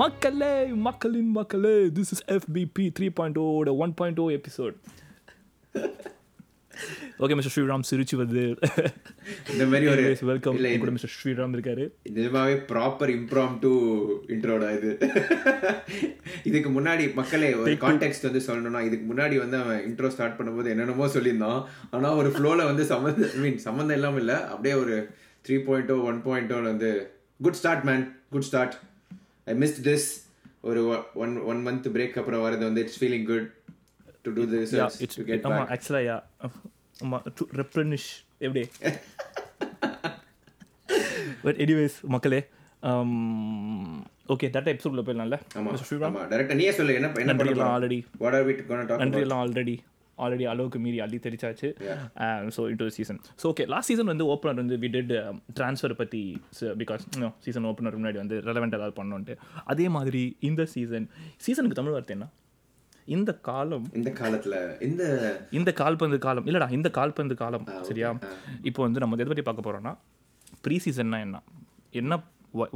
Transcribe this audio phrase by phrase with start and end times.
[0.00, 0.54] மக்களே
[0.86, 4.76] மக்களின் மக்களே this is FPP three point ஓட one point O episode
[7.22, 8.42] okay mister Sriram சிரிச்சு வருது.
[9.52, 11.84] இந்த மாதிரி ஒரு வெல்கம் இல்ல, கூட மிஸ்டர் ஸ்ரீராம் இருக்காரு.
[12.16, 13.70] நிஜமாவே ப்ராப்பர் இம்ப்ராம் டு
[14.34, 14.90] இன்ட்ரோடா இது.
[16.50, 21.08] இதுக்கு முன்னாடி மக்களே ஒரு கான்டெக்ட் வந்து சொல்லணும்னா இதுக்கு முன்னாடி வந்து அவன் இன்ட்ரோ ஸ்டார்ட் பண்ணும்போது என்னென்னமோ
[21.16, 21.60] சொல்லியிருந்தான்.
[21.90, 24.36] ஆனா ஒரு ஃப்ளோல வந்து சம்மந்த ஐ மீன் சம்மந்தம் இல்லாம இல்ல.
[24.52, 24.96] அப்படியே ஒரு
[25.44, 26.92] three point O one point வந்து
[27.40, 28.76] good start man good start
[29.48, 30.06] I missed this
[30.62, 30.80] ஒரு
[31.22, 33.46] ஒன் ஒன் மந்த் பிரேக் அப்புறம் வரது வந்து it's feeling good
[34.24, 34.72] to do this
[35.04, 36.16] it's to get ஆமா ஆக்சுவலா யா
[37.00, 38.08] ஆமா டு ரெப்ளனிஷ்
[38.40, 38.62] எப்படி?
[41.44, 42.40] பட் எனிவேஸ் மக்களே
[44.32, 45.36] ஓகே தட் எபிசோட்ல போயிடலாம்ல.
[45.58, 45.70] ஆமா
[46.08, 49.00] ஆமா டைரக்டா நீயே சொல்லு என்ன என்ன நன்றி பண்ண எல்லாம் already what are we gonna talk
[49.02, 49.74] நன்றி எல்லாம் ஆல்ரெடி
[50.24, 51.68] ஆல்ரெடி அளவுக்கு மீறி அள்ளி தெரிச்சாச்சு
[52.56, 55.14] so into season so okay last season வந்து ஓப்பனர் வந்து வி டிட்
[55.60, 56.22] ட்ரான்ஸ்ஃபர் பற்றி
[56.82, 57.04] பிகாஸ்
[57.46, 59.36] சீசன் ஓப்பனர் முன்னாடி வந்து ரெலவெண்ட் ஏதாவது பண்ணோன்ட்டு.
[59.72, 61.08] அதே மாதிரி இந்த சீசன்
[61.46, 62.28] சீசனுக்கு தமிழ் வார்த்தை என்ன?
[63.16, 63.84] இந்த காலம்.
[63.98, 64.54] இந்த காலத்துல
[64.86, 65.02] இந்த
[65.58, 66.46] இந்த கால்பந்து காலம்.
[66.48, 67.64] இல்லடா இந்த கால்பந்து காலம்.
[67.88, 68.08] சரியா?
[68.70, 69.92] இப்போ வந்து நம்ம எதை பற்றி பார்க்க போறோம்னா
[70.64, 71.38] ப்ரீ சீசன்னா என்ன?
[72.00, 72.20] என்ன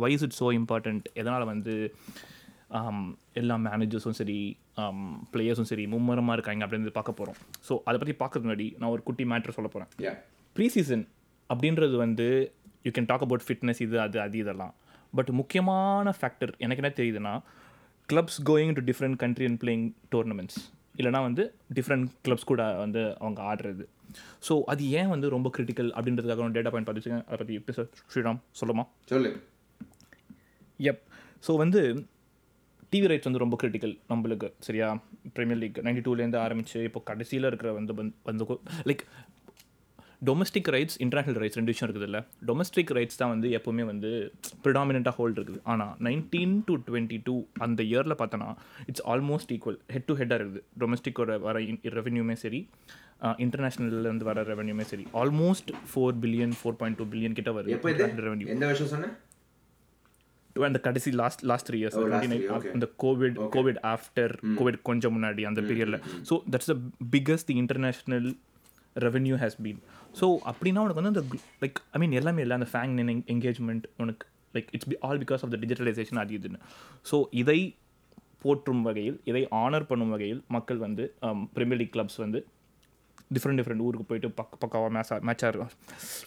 [0.05, 1.75] வைஸ் இட் ஸோ இம்பார்ட்டண்ட் எதனால் வந்து
[3.41, 4.39] எல்லா மேனேஜர்ஸும் சரி
[5.33, 9.25] பிளேயர்ஸும் சரி மும்மரமாக இருக்காங்க அப்படின்னு பார்க்க போகிறோம் ஸோ அதை பற்றி பார்க்கறது முன்னாடி நான் ஒரு குட்டி
[9.33, 10.19] மேட்ரு சொல்ல போகிறேன்
[10.57, 11.05] ப்ரீ சீசன்
[11.51, 12.27] அப்படின்றது வந்து
[12.85, 14.75] you can talk about fitness இது அது அது இதெல்லாம்.
[15.17, 17.35] பட் முக்கியமான ஃபேக்டர் எனக்கு என்ன தெரியுதுன்னா
[18.09, 20.61] clubs going to different country and playing tournaments
[20.99, 21.45] இல்லைனா வந்து
[21.77, 23.85] டிஃப்ரெண்ட் கிளப்ஸ் கூட வந்து அவங்க ஆடுறது.
[24.49, 27.27] ஸோ அது ஏன் வந்து ரொம்ப கிரிட்டிக்கல் அப்படின்றதுக்காக டேட்டா பாயிண்ட் பார்த்து வச்சுக்கேன்.
[27.27, 28.85] அதை பற்றி ஸ்ரீராம் சொல்லுமா?
[29.13, 29.31] சொல்லு.
[30.91, 31.03] எப்
[31.47, 31.81] ஸோ வந்து
[32.93, 34.89] டிவி ரைட்ஸ் வந்து ரொம்ப கிரிட்டிக்கல் நம்மளுக்கு சரியா?
[35.37, 39.05] ப்ரீமியர் லீக் நைன்டி டூலேருந்து ஆரம்பிச்சு இப்போ கடைசியில் இருக்கிற வந்து வந்து- like
[40.25, 44.11] domestic rights international rights ரெண்டு விஷயம் இருக்குது இல்லை டொமஸ்டிக் ரைட்ஸ் தான் வந்து எப்போவுமே வந்து
[44.65, 45.61] ப்ரிடாமினண்ட்டாக ஹோல்ட் இருக்குது.
[45.65, 48.51] ஆனால் நைன்டீன் டு டுவெண்ட்டி டூ அந்த இயரில் பார்த்தோன்னா
[48.87, 50.63] it's almost equal head to ஹெட்டாக இருக்குது.
[50.81, 51.59] டொமஸ்டிக்கோட வர
[51.95, 52.61] ரெவென்யூமே சரி
[53.39, 57.75] இன்டர்நேஷ்னல்லேருந்து வர ரெவென்யூமே சரி almost four billion four point two billion கிட்ட வருது
[58.21, 58.49] ரெவென்யூ
[60.57, 62.73] அந்த கடைசி last last three years Oh, last three, okay.
[62.75, 65.99] அந்த கோவிட் கோவிட் ஆஃப்டர் கோவிட் கொஞ்சம் முன்னாடி அந்த பீரியடில்
[66.31, 66.77] so that's the
[67.15, 68.29] biggest the international
[68.97, 69.81] revenue has been
[70.21, 71.23] so அப்படின்னா உனக்கு வந்து அந்த
[71.63, 72.57] லைக் ஐ மீன் எல்லாமே இல்லை.
[72.61, 72.95] அந்த ஃபேங்
[73.35, 74.25] என்கேஜ்மெண்ட் உனக்கு
[74.55, 76.61] like it's be all because of the digitalisation அது இதுன்னு.
[77.11, 77.59] ஸோ இதை
[78.45, 81.05] போற்றும் வகையில் இதை ஆனர் பண்ணும் வகையில் மக்கள் வந்து
[81.57, 82.39] ப்ரீமியர் லீக் கிளப்ஸ் வந்து
[83.31, 85.71] டிஃப்ரெண்ட் டிஃப்ரெண்ட் ஊருக்கு போயிட்டு பக்க பக்காவாக மேட்ச் மேட்ச் ஆடுறோம்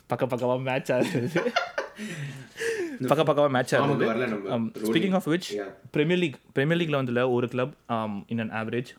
[0.08, 1.41] பக்க பக்காவாக மேட்ச் ஆடுறது
[3.04, 4.58] பக்க பக்காவாக மேட்ச் நம்ம
[4.88, 5.48] speaking of which.
[5.96, 7.74] Premier league premier லீக்ல வந்துல ஒரு கிளப்
[8.34, 8.90] இன் அன் ஆவரேஜ்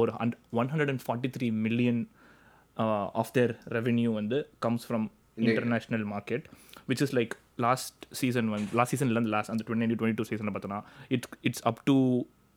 [0.00, 0.10] ஒரு
[0.60, 2.00] one hundred and forty three million
[3.22, 4.36] of their revenue வந்து
[4.66, 5.06] comes from
[5.46, 6.46] international market
[6.88, 7.34] which is like
[7.66, 10.80] last season வந்து லாஸ்ட் சீசன்லேருந்து லாஸ்ட் அந்த twenty twenty two சீசனில் பார்த்தோன்னா
[11.16, 11.96] it's it's up to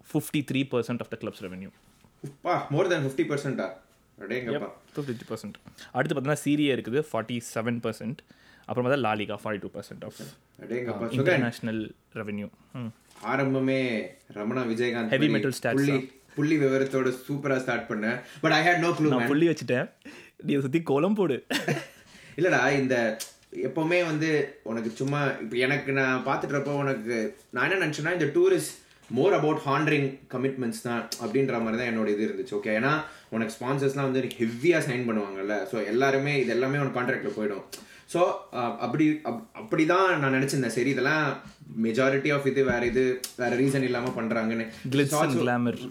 [0.07, 1.71] fifty three percent of the clubs revenue
[2.71, 3.67] more than fifty பர்சன்டா
[4.95, 5.57] fifty percent
[5.95, 8.19] அடுத்து பார்த்தோன்னா Serie A இருக்குது forty seven percent
[8.67, 10.19] அப்புறம் பார்த்தா La Liga forty two percent of
[11.17, 11.81] international
[12.19, 12.47] revenue
[13.31, 13.79] ஆரம்பமே
[14.37, 15.89] ரமணா விஜயகாந்த் பண்ணி metal stats
[16.37, 19.85] புள்ளி விவரத்தோட சூப்பரா ஸ்டார்ட் பண்ணேன் but I had no clue நான் புள்ளி வச்சுட்டேன்.
[20.45, 21.35] நீ சுற்றி கோலம் போடு.
[22.39, 22.95] இல்லடா இந்த
[23.67, 24.29] எப்பவுமே வந்து
[24.63, 27.17] உனக்கு சும்மா இப்போ எனக்கு நான் பார்த்துட்டு உனக்கு
[27.51, 28.73] நான் என்ன நினச்சேன்னா இந்த tourist
[29.09, 32.93] more about honouring commitments தான் அப்படின்ற மாதிரி தான் என்னோட இது இருந்துச்சு ஓகே ஏன்னா
[33.29, 37.65] உனக்கு ஸ்பான்சர்ஸ்லாம் வந்து ஹெவியாக சைன் பண்ணுவாங்கல்ல ஸோ எல்லாருமே இது எல்லாமே உனக்கு கான்ட்ராக்டில் போயிடும்.
[38.09, 38.21] ஸோ
[38.81, 41.23] அப்படி அப்- அப்படிதான் நான் நினச்சிருந்தேன் சரி இதெல்லாம்
[41.85, 43.03] மெஜாரிட்டி ஆஃப் இது வேற இது
[43.37, 44.65] வேற ரீசன் இல்லாமல் பண்ணுறாங்கன்னு.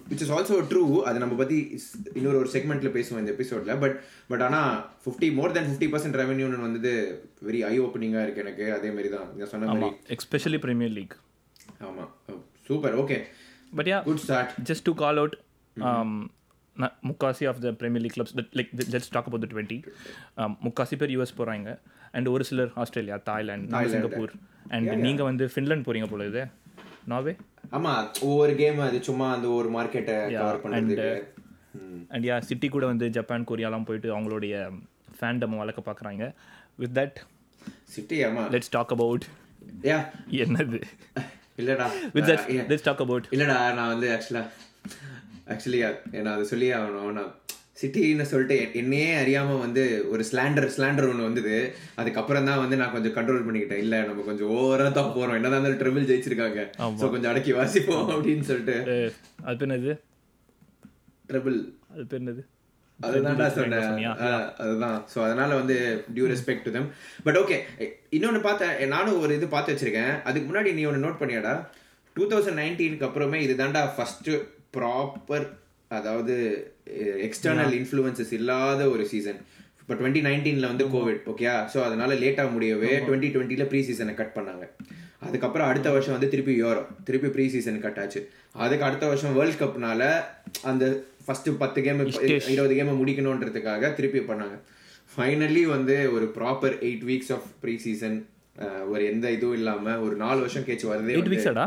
[0.05, 3.97] விச் இஸ் ஆல்சோ ட்ரூ அது நம்ம பத்தி ஸ்- இன்னொரு ஒரு செக்மெண்ட்ல பேசுவோம் இந்த எபிசோட்ல பட்
[4.29, 4.61] பட் ஆனா
[5.03, 6.93] fifty more than fifty percent ரெவன்யூன்னு வந்தது
[7.47, 8.67] வெரி ஐ ஓப்பனிங்கா இருக்கு எனக்கு.
[8.75, 11.17] அதே மாதிரி தான் நீங்க சொன்ன மாதிரி ஆமாம் எஸ்பெஷலி பிரீமியர் லீக்
[11.85, 12.07] ஆமா
[12.69, 13.19] super okay
[13.73, 15.35] but yeah good start just to call out
[15.77, 16.13] um,
[16.77, 19.79] ந- முக்காசி of the premier league clubs like let's talk about twenty
[20.65, 21.69] முக்காசி பேர் யூஎஸ் போகிறாங்க
[22.15, 24.33] அண்ட் ஒரு சிலர் ஆஸ்திரேலியா தாய்லாந்து நம்ம சிங்கப்பூர்.
[24.69, 26.43] அண்ட் நீங்கள் வந்து ஃபின்லாண்ட் போகிறீங்க போல இது.
[27.07, 27.35] நார்வே
[27.73, 30.17] ஆமா ஒவ்வொரு கேம் அது சும்மா அந்த ஒரு மார்க்கெட்டை
[31.79, 32.03] ம்.
[32.09, 34.57] அண்ட் யா சிட்டி கூட வந்து ஜப்பான் கொரியாலாம் போயிட்டு அவங்களுடைய
[35.17, 36.25] ஃபேண்டம் வளர்க்க பார்க்குறாங்க
[36.79, 37.19] வித் தட்
[37.89, 38.43] சிட்டி ஆமா.
[38.53, 39.25] லெட்ஸ் டாக் அபவுட்
[39.85, 39.99] யா
[40.43, 40.79] என்னது?
[41.59, 41.87] இல்லடா.
[42.15, 42.45] With that.
[42.71, 44.43] Let's talk about இல்லடா நான் வந்து ஆக்சுவலா
[45.49, 45.81] ஆக்சுவலி
[46.19, 47.33] நான் அதை சொல்லி ஆகணும் நான்
[47.81, 51.57] சிட்டின்னு சொல்லிட்டு என்னையே அறியாம வந்து ஒரு ஸ்லாண்டர் ஸ்லாண்டர் ஒன்று வந்தது.
[52.01, 53.83] அதுக்கப்புறம் தான் வந்து நான் கொஞ்சம் கண்ட்ரோல் பண்ணிக்கிட்டேன்.
[53.85, 55.37] இல்ல நம்ம கொஞ்சம் ஓவரா தான் போறோம்.
[55.39, 56.63] என்னதான் ட்ரிபிள் ஜெயிச்சிருக்காங்க.
[57.01, 58.77] ஸோ கொஞ்சம் அடக்கி வாசிப்போம் அப்படின்னு சொல்லிட்டு.
[59.51, 59.95] அது என்னது?
[61.31, 61.59] ட்ரிபிள்
[62.01, 62.43] அது என்னது?
[63.01, 64.05] அதுதான்டா சொன்னேன்.
[64.65, 64.99] அதுதான்.
[65.13, 65.77] ஸோ அதனால வந்து
[66.17, 66.89] due respect to them
[67.27, 67.57] but okay
[68.17, 68.75] இன்னொன்னு பார்த்தேன்.
[68.95, 70.13] நானும் ஒரு இது பார்த்து வச்சிருக்கேன்.
[70.29, 71.55] அதுக்கு முன்னாடி நீ ஒன்று நோட் பண்ணியாடா?
[72.17, 74.31] டூ தௌசண்ட் நைன்டீனுக்கு அப்புறமே இதுதான்டா ஃபர்ஸ்ட்
[74.77, 75.49] ப்ராப்பர்
[75.99, 76.37] அதாவது
[77.27, 79.41] எக்ஸ்டர்னல் இன்ஃப்ளூயன்சஸ் இல்லாத ஒரு சீசன்
[79.81, 84.37] இப்போ டுவெண்ட்டி நைன்டீனில் வந்து கோவிட் ஓகே ஸோ அதனால லேட்டாக முடியவே டுவெண்ட்டி டுவெண்ட்டியில் ப்ரீ சீசனை கட்
[84.37, 84.67] பண்ணாங்க.
[85.27, 88.21] அதுக்கப்புறம் அடுத்த வருஷம் வந்து திருப்பி யூரோ திருப்பி ப்ரீ சீசன் கட் ஆச்சு.
[88.65, 90.03] அதுக்கு அடுத்த வருஷம் வேர்ல்ட் கப்னால
[90.71, 90.85] அந்த
[91.27, 92.01] ஃபர்ஸ்ட் பத்து கேம்
[92.55, 94.57] இருபது கேம் முடிக்கணுன்றதுக்காக திருப்பி பண்ணாங்க.
[95.15, 98.17] ஃபைனலி வந்து ஒரு proper eight weeks of pre season
[98.93, 101.65] ஒரு எந்த இதுவும் இல்லாம ஒரு நாலு வருஷம் கேச்சு வரதே eight வீக்ஸாடா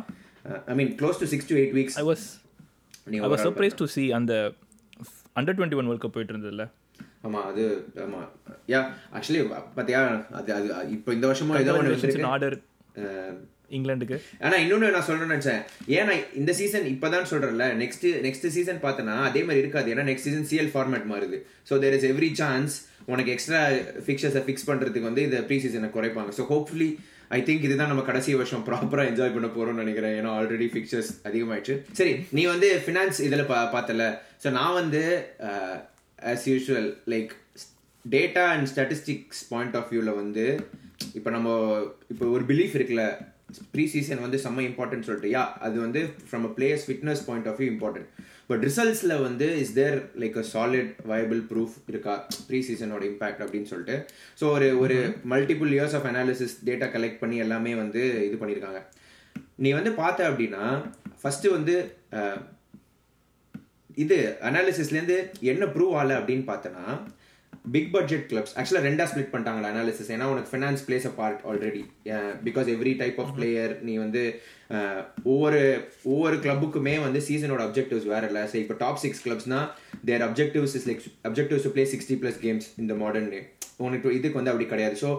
[0.72, 2.26] I mean close to six to eight weeks I was
[3.26, 4.34] I was surprise to see அந்த
[5.38, 6.66] under twenty one world cup போயிட்டு இருந்ததுல
[7.28, 7.64] ஆமா அது
[8.06, 8.22] ஆமா.
[8.74, 8.80] யா
[9.18, 9.42] ஆக்சுவலி
[9.78, 10.02] பாத்தியா
[10.40, 12.58] அது அது இப்போ இந்த வருஷமா ஏதோ ஒன்று வச்சிருக்கு ஆர்டர்
[13.78, 15.62] இங்கிலாந்துக்கு ஆனா இன்னொன்னு நான் சொல்லணும்னு நினைச்சேன்.
[15.98, 19.88] ஏன்னா இந்த சீசன் இப்பதான் சொல்றேன்ல நெக்ஸ்ட் நெக்ஸ்ட் சீசன் பார்த்தனா அதே மாதிரி இருக்காது.
[19.94, 21.38] ஏன்னா நெக்ஸ்ட் சீசன் சிஎல் ஃபார்மேட் மாறுது.
[21.70, 22.76] So there is every chance
[23.12, 23.62] உனக்கு எக்ஸ்ட்ரா
[24.06, 26.32] ஃபிக்சர்ஸை ஃபிக்ஸ் பண்றதுக்கு வந்து இந்த ப்ரீ சீசனை குறைப்பாங்க.
[26.40, 26.90] ஸோ ஹோப்ஃபுல்லி
[27.36, 30.16] ஐ திங்க் இதுதான் நம்ம கடைசி வருஷம் ப்ராப்பரா என்ஜாய் பண்ண போறோம்னு நினைக்கிறேன்.
[30.20, 31.76] ஏன்னா ஆல்ரெடி ஃபிக்சர்ஸ் அதிகமாயிடுச்சு.
[32.00, 34.06] சரி நீ வந்து ஃபினான்ஸ் இதில் பா பார்த்தல.
[34.44, 35.02] ஸோ நான் வந்து
[36.34, 37.34] as usual like
[38.06, 40.46] data and statistics point of வியூவில் வந்து
[41.18, 41.50] இப்போ நம்ம
[42.14, 43.06] இப்போ ஒரு பிலீஃப் இருக்குல்ல
[43.74, 45.30] ப்ரீ சீசன் வந்து செம்ம இம்பார்ட்டன்ட் சொல்லிட்டு.
[45.36, 46.00] யா அது வந்து
[46.30, 48.10] from a players fitness point of view important
[48.50, 52.14] but ரிசல்ட்ஸில் வந்து is there like a solid viable proof இருக்கா?
[52.48, 53.96] ப்ரீ சீசனோட இம்பாக்ட் அப்படின்னு சொல்லிட்டு.
[54.40, 54.98] ஸோ ஒரு ஒரு
[55.34, 58.82] multiple years of analysis data collect பண்ணி எல்லாமே வந்து இது பண்ணியிருக்காங்க
[59.64, 60.64] நீ வந்து பார்த்த அப்படின்னா
[61.22, 61.76] ஃபர்ஸ்ட் வந்து
[64.04, 64.18] இது
[64.50, 65.18] அனாலிசிஸ்லேருந்து
[65.52, 66.84] என்ன ப்ரூவ் ஆகல அப்படின்னு பார்த்தனா
[67.68, 71.82] பிக் பட்ஜெட் கிளப்ஸ் ஆக்சுவலாக ரெண்டா ஸ்ப்ளிட் பண்ணிட்டாங்களா அனாலிசிஸ் ஏன்னா உனக்கு finance plays a part already
[72.46, 74.22] because every type of player நீ வந்து
[74.70, 75.60] அஹ், ஒவ்வொரு
[76.10, 78.44] ஒவ்வொரு கிளப்புக்குமே வந்து சீசனோட அப்ஜெக்டிவ்ஸ் வேற இல்லை.
[78.50, 79.60] சரி இப்போ top six கிளப்ஸ்னா
[80.06, 83.42] their objectives is like objectives to play sixty plus games இந்த மாடர்ன் டே
[83.82, 84.98] உனக்கு இதுக்கு வந்து அப்படி கிடையாது.
[85.02, 85.10] ஸோ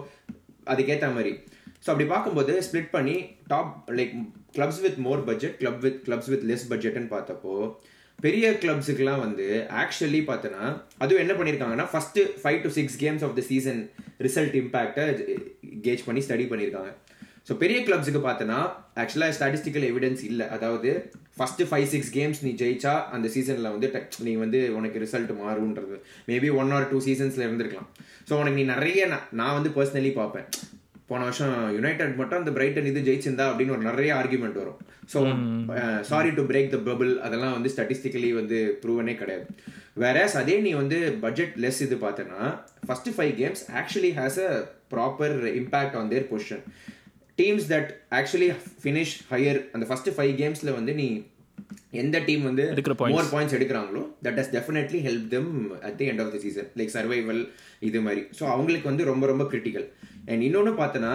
[0.67, 1.33] அதுக்கேற்ற மாதிரி.
[1.79, 3.15] ஸோ அப்படி பார்க்கும்போது ஸ்ப்ளிட் பண்ணி
[3.49, 4.13] top like
[4.55, 7.53] clubs with more budget club with clubs with less பட்ஜெட்னு பார்த்தப்போ
[8.25, 9.45] பெரிய கிளப்ஸுக்கெலாம் வந்து
[9.81, 10.63] ஆக்சுவலி பார்த்தோன்னா
[11.03, 13.81] அதுவும் என்ன பண்ணியிருக்காங்கன்னா first five to six games of the season
[14.25, 15.05] result இம்பேக்டை
[15.85, 16.91] gauge பண்ணி ஸ்டடி பண்ணியிருக்காங்க
[17.47, 18.57] ஸோ பெரிய கிளப்ஸுக்கு பார்த்தோன்னா
[19.01, 20.45] ஆக்சுவலாக ஸ்டாட்டிஸ்டிக்கல் எவிடன்ஸ் இல்லை.
[20.55, 20.89] அதாவது
[21.37, 23.89] ஃபஸ்ட்டு ஃபைவ் சிக்ஸ் கேம்ஸ் நீ ஜெயிச்சா அந்த சீசனில் வந்து
[24.27, 25.97] நீ வந்து உனக்கு ரிசல்ட் மாறுன்றது
[26.31, 27.89] மேபி ஒன் ஆர் டூ சீசன்ஸில் இருந்திருக்கலாம்.
[28.29, 30.47] ஸோ உனக்கு நீ நிறைய நான் நான் வந்து பர்சனலி பார்ப்பேன்.
[31.09, 34.79] போன வருஷம் யுனைடெட் மட்டும் அந்த பிரைட்டன் இது ஜெயிச்சிருந்தா அப்படின்னு ஒரு நிறைய ஆர்குமெண்ட் வரும்.
[35.13, 35.19] So
[36.11, 39.47] sorry to break the bubble அதெல்லாம் வந்து ஸ்டாட்டிஸ்டிக்கலி வந்து ப்ரூவனே கிடையாது.
[40.03, 42.41] வேறஸ் அதே நீ வந்து பட்ஜெட் லெஸ் இது பார்த்தனா
[42.89, 44.51] first five games actually has a
[44.93, 46.63] proper impact on their position
[47.41, 47.89] teams that
[48.19, 48.51] actually
[48.85, 51.09] finish higher அந்த ஃபர்ஸ்ட் ஃபைவ் கேம்ஸ்ல வந்து நீ
[52.01, 52.63] எந்த டீம் வந்து.
[53.13, 55.49] More points எடுக்கிறாங்களோ that has definitely help them
[55.87, 57.41] at the end of the season like survival
[57.87, 58.21] இது மாதிரி.
[58.37, 59.87] So அவங்களுக்கு வந்து ரொம்ப ரொம்ப கிரிட்டிக்கல்
[60.29, 61.13] அண்ட் இன்னொன்று பார்த்தோன்னா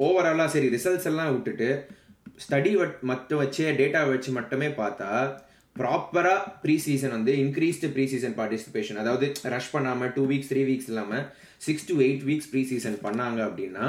[0.00, 1.68] ஓவராலாக சரி ரிசல்ட்ஸ் எல்லாம் விட்டுட்டு
[2.38, 2.70] ஸ்டடி
[3.02, 5.10] மட்டும் வச்சே டேட்டா வச்சு மட்டுமே பார்த்தா
[5.76, 10.90] ப்ராப்பராக ப்ரீ சீசன் வந்து இன்க்ரீஸ்டு ப்ரீ சீசன் பார்ட்டிசிபேஷன் அதாவது ரஷ் பண்ணாமல் டூ வீக்ஸ் த்ரீ வீக்ஸ்
[10.90, 11.24] இல்லாமல்
[11.60, 13.86] six to eight weeks pre season பண்ணாங்க அப்படின்னா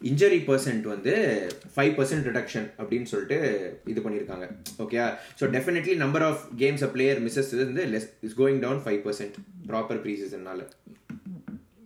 [0.00, 1.12] இன்ஜரி பர்சன்ட் வந்து
[1.74, 3.38] ஃபைவ் பர்சன்ட் ரிடக்ஷன் அப்படின்னு சொல்லிட்டு
[3.86, 4.46] இது பண்ணியிருக்காங்க.
[4.78, 4.98] Okay
[5.40, 9.36] so definitely number of games a player misses வந்து less is going down five percent
[9.66, 10.62] proper pre சீசன்னால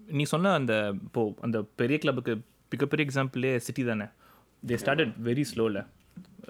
[0.09, 0.75] நீ சொன்ன அந்த
[1.07, 2.35] இப்போ அந்த பெரிய கிளப்புக்கு
[2.73, 4.07] மிகப்பெரிய எக்ஸாம்பிளே சிட்டி தானே?
[4.63, 5.81] தே ஸ்டார்டட் வெரி ஸ்லோவில்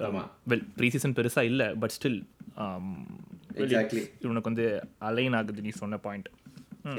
[0.09, 0.23] ஆமா.
[0.51, 2.19] வெல் ப்ரீ சீசன் பெருசாக இல்லை பட் ஸ்டில்.
[4.33, 4.67] உனக்கு வந்து
[5.09, 6.29] அலைன் ஆகுது நீ சொன்ன பாயிண்ட்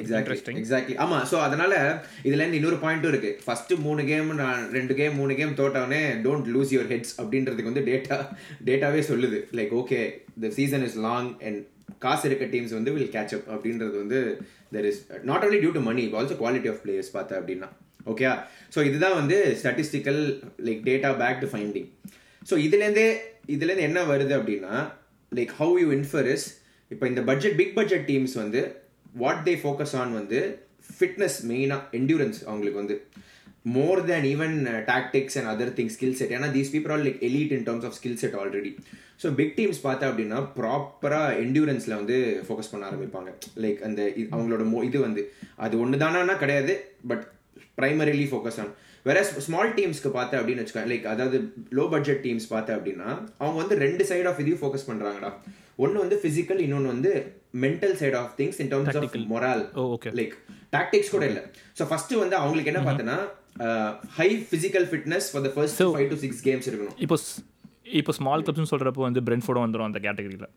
[0.01, 1.73] எக்ஸாக்ட்லி எக்ஸாக்ட்லி ஆமா சோ அதனால
[2.27, 3.31] இதுல இருந்து இன்னொரு பாயிண்ட்டும் இருக்கு.
[3.45, 7.85] ஃபர்ஸ்ட் மூணு கேம் நான் ரெண்டு கேம் மூணு கேம் தோட்டவனே டோன்ட் லூஸ் யுவர் ஹெட்ஸ் அப்படின்றதுக்கு வந்து
[7.89, 8.17] டேட்டா
[8.69, 9.39] டேட்டாவே சொல்லுது.
[9.59, 10.01] Like okay
[10.45, 11.59] the season is long and
[12.05, 14.19] காசு இருக்க டீம்ஸ் வந்து வில் கேட்ச் அப் அப்படின்றது வந்து
[14.75, 14.99] there is
[15.29, 17.69] not only due to money also quality of players பார்த்த அப்படின்னா.
[18.11, 18.27] ஓகே
[18.75, 20.21] ஸோ இதுதான் வந்து statistical
[20.67, 21.87] like data back to finding
[22.49, 23.07] so இதுலேருந்தே
[23.55, 24.75] இதுலேருந்து என்ன வருது அப்படின்னா
[25.31, 26.47] like how you infer is
[26.91, 28.61] இப்போ இந்த பட்ஜெட் பிக் பட்ஜெட் டீம்ஸ் வந்து
[29.23, 30.39] வாட் தே ஃபோக்கஸ் ஆன் வந்து
[30.89, 32.95] ஃபிட்னஸ் மெயினாக என்டூரன்ஸ் அவங்களுக்கு வந்து.
[33.65, 34.55] More than even
[34.91, 37.95] tactics and other thing skill set ஏன்னா these people are like elite in terms of
[37.99, 38.71] skill set already
[39.23, 43.29] so big teams பார்த்தா அப்படின்னா ப்ராப்பராக என்டூரன்ஸில் வந்து ஃபோக்கஸ் பண்ண ஆரம்பிப்பாங்க.
[43.63, 44.01] லைக் அந்த
[44.35, 45.23] அவங்களோட மோ இது வந்து
[45.65, 46.75] அது ஒன்று தானா கிடையாது
[47.11, 47.25] பட்
[47.81, 48.71] primarily ஃபோக்கஸ் ஆன்
[49.05, 51.37] வேற ஸ்மால் டீம்ஸ்க்கு பார்த்த அப்படின்னு வச்சுக்கோங்க லைக் அதாவது
[51.77, 53.09] லோ பட்ஜெட் டீம்ஸ் பார்த்த அப்படின்னா
[53.41, 55.29] அவங்க வந்து ரெண்டு சைடு ஆஃப் இதையும் ஃபோக்கஸ் பண்றாங்கடா.
[55.83, 57.11] ஒன்னு வந்து பிசிக்கல் இன்னொன்னு வந்து
[57.65, 59.63] mental side of things in terms of morale
[60.19, 60.33] like
[60.75, 61.41] tactics கூட இல்ல.
[61.77, 63.17] சோ ஃபர்ஸ்ட் வந்து அவங்களுக்கு என்ன பார்த்தனா
[64.19, 66.97] high physical fitness for the first five to six games இருக்கணும்.
[67.05, 67.17] இப்போ
[67.99, 70.49] இப்போ ஸ்மால் கிளப்ஸ்னு சொல்கிறப்போ வந்து பிரென்ஃபோர்டும் வந்துடும் அந்த கேட்டகரியில்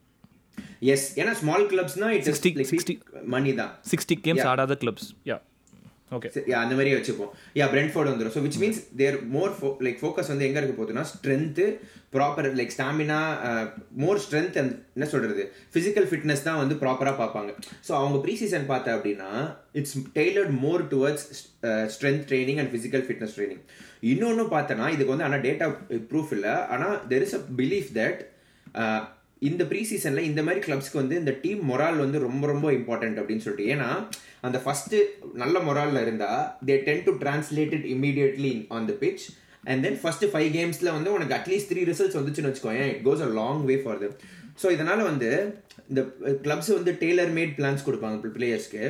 [0.94, 2.94] எஸ் ஏன்னா ஸ்மால் கிளப்ஸ்னா இட்ஸ் 60 லைக் 60
[3.34, 3.72] மணி தான்.
[3.92, 5.36] சிக்ஸ்டி கேம்ஸ் ஆடாத கிளப்ஸ் யா
[6.16, 6.30] Okay.
[6.50, 7.30] யா அந்த மாதிரியே வச்சுப்போம்.
[7.58, 9.52] யா பிரெண்ட்ஃபோர்ட் வந்துடும் so which means there more
[9.86, 11.66] like focus வந்து எங்கே இருக்க போகுதுன்னா strength
[12.16, 13.18] proper like stamina
[14.02, 17.52] more strength and என்ன சொல்கிறது ஃபிசிக்கல் ஃபிட்னஸ் தான் வந்து ப்ராப்பராக பார்ப்பாங்க.
[17.86, 19.30] ஸோ அவங்க ப்ரீ சீசன் பார்த்தா அப்படின்னா
[19.80, 21.26] it's tailored more towards
[21.94, 23.64] strength training and physical fitness training
[24.12, 25.68] இன்னொன்று பார்த்தோன்னா இதுக்கு வந்து ஆனால் டேட்டா
[26.12, 26.54] ப்ரூஃப் இல்லை.
[26.76, 28.22] ஆனால் there is a belief that
[29.42, 33.44] இந்த ப்ரீ சீசனில் இந்த மாதிரி கிளப்ஸ்க்கு வந்து இந்த டீம் மொரால் வந்து ரொம்ப ரொம்ப இம்பார்ட்டன்ட் அப்படின்னு
[33.44, 33.70] சொல்லிட்டு.
[33.74, 33.88] ஏன்னா
[34.40, 34.98] அந்த ஃபஸ்ட்டு
[35.34, 39.24] நல்ல மொராலில் இருந்தால் they tend to translated immediately on the pitch
[39.64, 43.30] and then first five கேம்ஸில் வந்து உனக்கு அட்லீஸ்ட் த்ரீ ரிசல்ட்ஸ் வந்துச்சுன்னு வச்சுக்கோங்க it goes a
[43.32, 44.16] long way for them
[44.62, 45.28] so இதனால் வந்து
[45.88, 46.00] இந்த
[46.42, 48.82] கிளப்ஸ் வந்து டெய்லர் மேட் பிளான்ஸ் கொடுப்பாங்க பிளேயர்ஸ்க்கு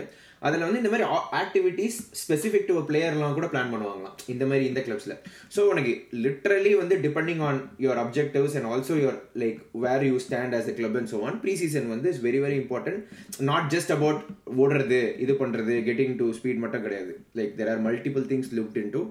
[0.42, 1.06] அதில் வந்து இந்த மாதிரி
[1.40, 4.14] ஆக்டிவிட்டீஸ் ஸ்பெசிஃபிக் டு பிளேயர்லாம் கூட பிளான் பண்ணுவாங்களாம்.
[4.32, 5.16] இந்த மாதிரி இந்த கிளப்ஸில்
[5.54, 5.92] ஸோ உனக்கு
[6.24, 10.76] லிட்ரலி வந்து depending on your objectives and also your like where you stand as a
[10.78, 13.02] club and so on pre season வந்து is very very important
[13.50, 14.22] not just about
[14.62, 17.14] ஓடுறது இது பண்ணுறது கெட்டிங் டு ஸ்பீட் மட்டும் கிடையாது.
[17.40, 19.02] Like there are multiple things lived into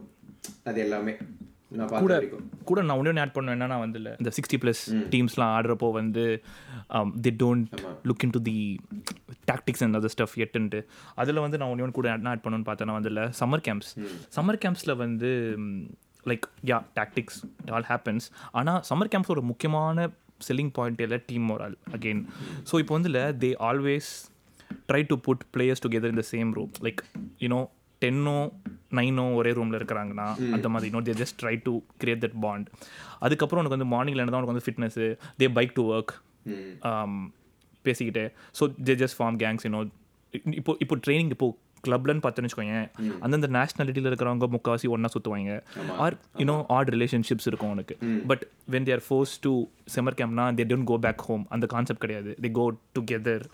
[0.69, 1.15] அது எல்லாமே
[2.07, 2.45] வரைக்கும்.
[2.69, 4.81] கூட நான் ஒன்று ஆட் பண்ணேன் என்னன்னா வந்து இல்ல, இந்த சிக்ஸ்டி ப்ளஸ்
[5.13, 6.23] டீம்ஸ்லாம் ஆடுறப்போ வந்து
[7.25, 7.67] they don't
[8.09, 8.55] look into the
[9.47, 10.79] tactics and other stuff எட்டுன்ட்டு.
[11.15, 13.91] அதில் வந்து நான் ஒன்று கூட என்ன ஆட் பண்ணணும்னு பார்த்தேன்னா வந்து இல்லை சம்மர் கேம்ப்ஸ்
[14.37, 15.29] சம்மர் கேம்ப்ஸில் வந்து
[16.25, 17.39] like yeah tactics
[17.75, 20.07] all happens ஆனால் சம்மர் கேம்ப்ஸ் ஒரு முக்கியமான
[20.47, 22.21] செல்லிங் பாயிண்ட் இல்லை டீம் மோரால் அகெயின்
[22.71, 24.09] ஸோ இப்போ வந்து இல்லை they always
[24.89, 27.01] try to put players together in the same room like
[27.39, 27.59] you know
[28.01, 28.37] டென்னோ
[28.97, 32.67] நைனோ ஒரே ரூமில் இருக்கிறாங்கன்னா அந்த மாதிரி no they just try to create that bond
[33.19, 34.97] அதுக்கப்புறம் உனக்கு வந்து மார்னிங்கில் என்ன தான் உனக்கு வந்து fitness
[35.39, 36.13] they bike to work
[37.85, 38.23] பேசிக்கிட்டு
[38.59, 39.81] so they just form gangs you know
[40.59, 41.47] இப்போ இப்போ ட்ரைனிங் இப்போ
[41.83, 42.79] கிளப்லன்னு பார்த்துன்னு வச்சுக்கோங்க
[43.25, 45.53] அந்தந்த நேஷனாலிட்டியில் இருக்கிறவங்க முக்கால்வாசி ஒன்றா சுற்றுவாங்க
[46.03, 47.95] ஆர் யூனோ ஆட் ரிலேஷன்ஷிப்ஸ் இருக்கும் உனக்கு.
[48.31, 49.53] But when there force to
[49.95, 52.33] summer கேம்ப்னா they don't go back home அந்த கான்செப்ட் கிடையாது.
[52.43, 52.65] தே கோ
[52.97, 53.45] டுகெதர்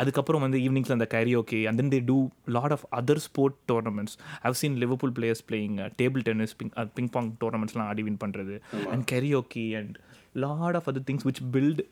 [0.00, 2.18] அதுக்கப்புறம் வந்து ஈவினிங்ஸில் அந்த karaoke and then they do
[2.56, 4.14] lot of other sport tournaments
[4.46, 8.54] have seen Liverpool players playing table tennis ping ping pong டோர்னமெண்ட்ஸ்லாம் ஆடி win பண்ணுறது
[8.92, 9.96] and karaoke and
[10.36, 11.82] lot of other things which build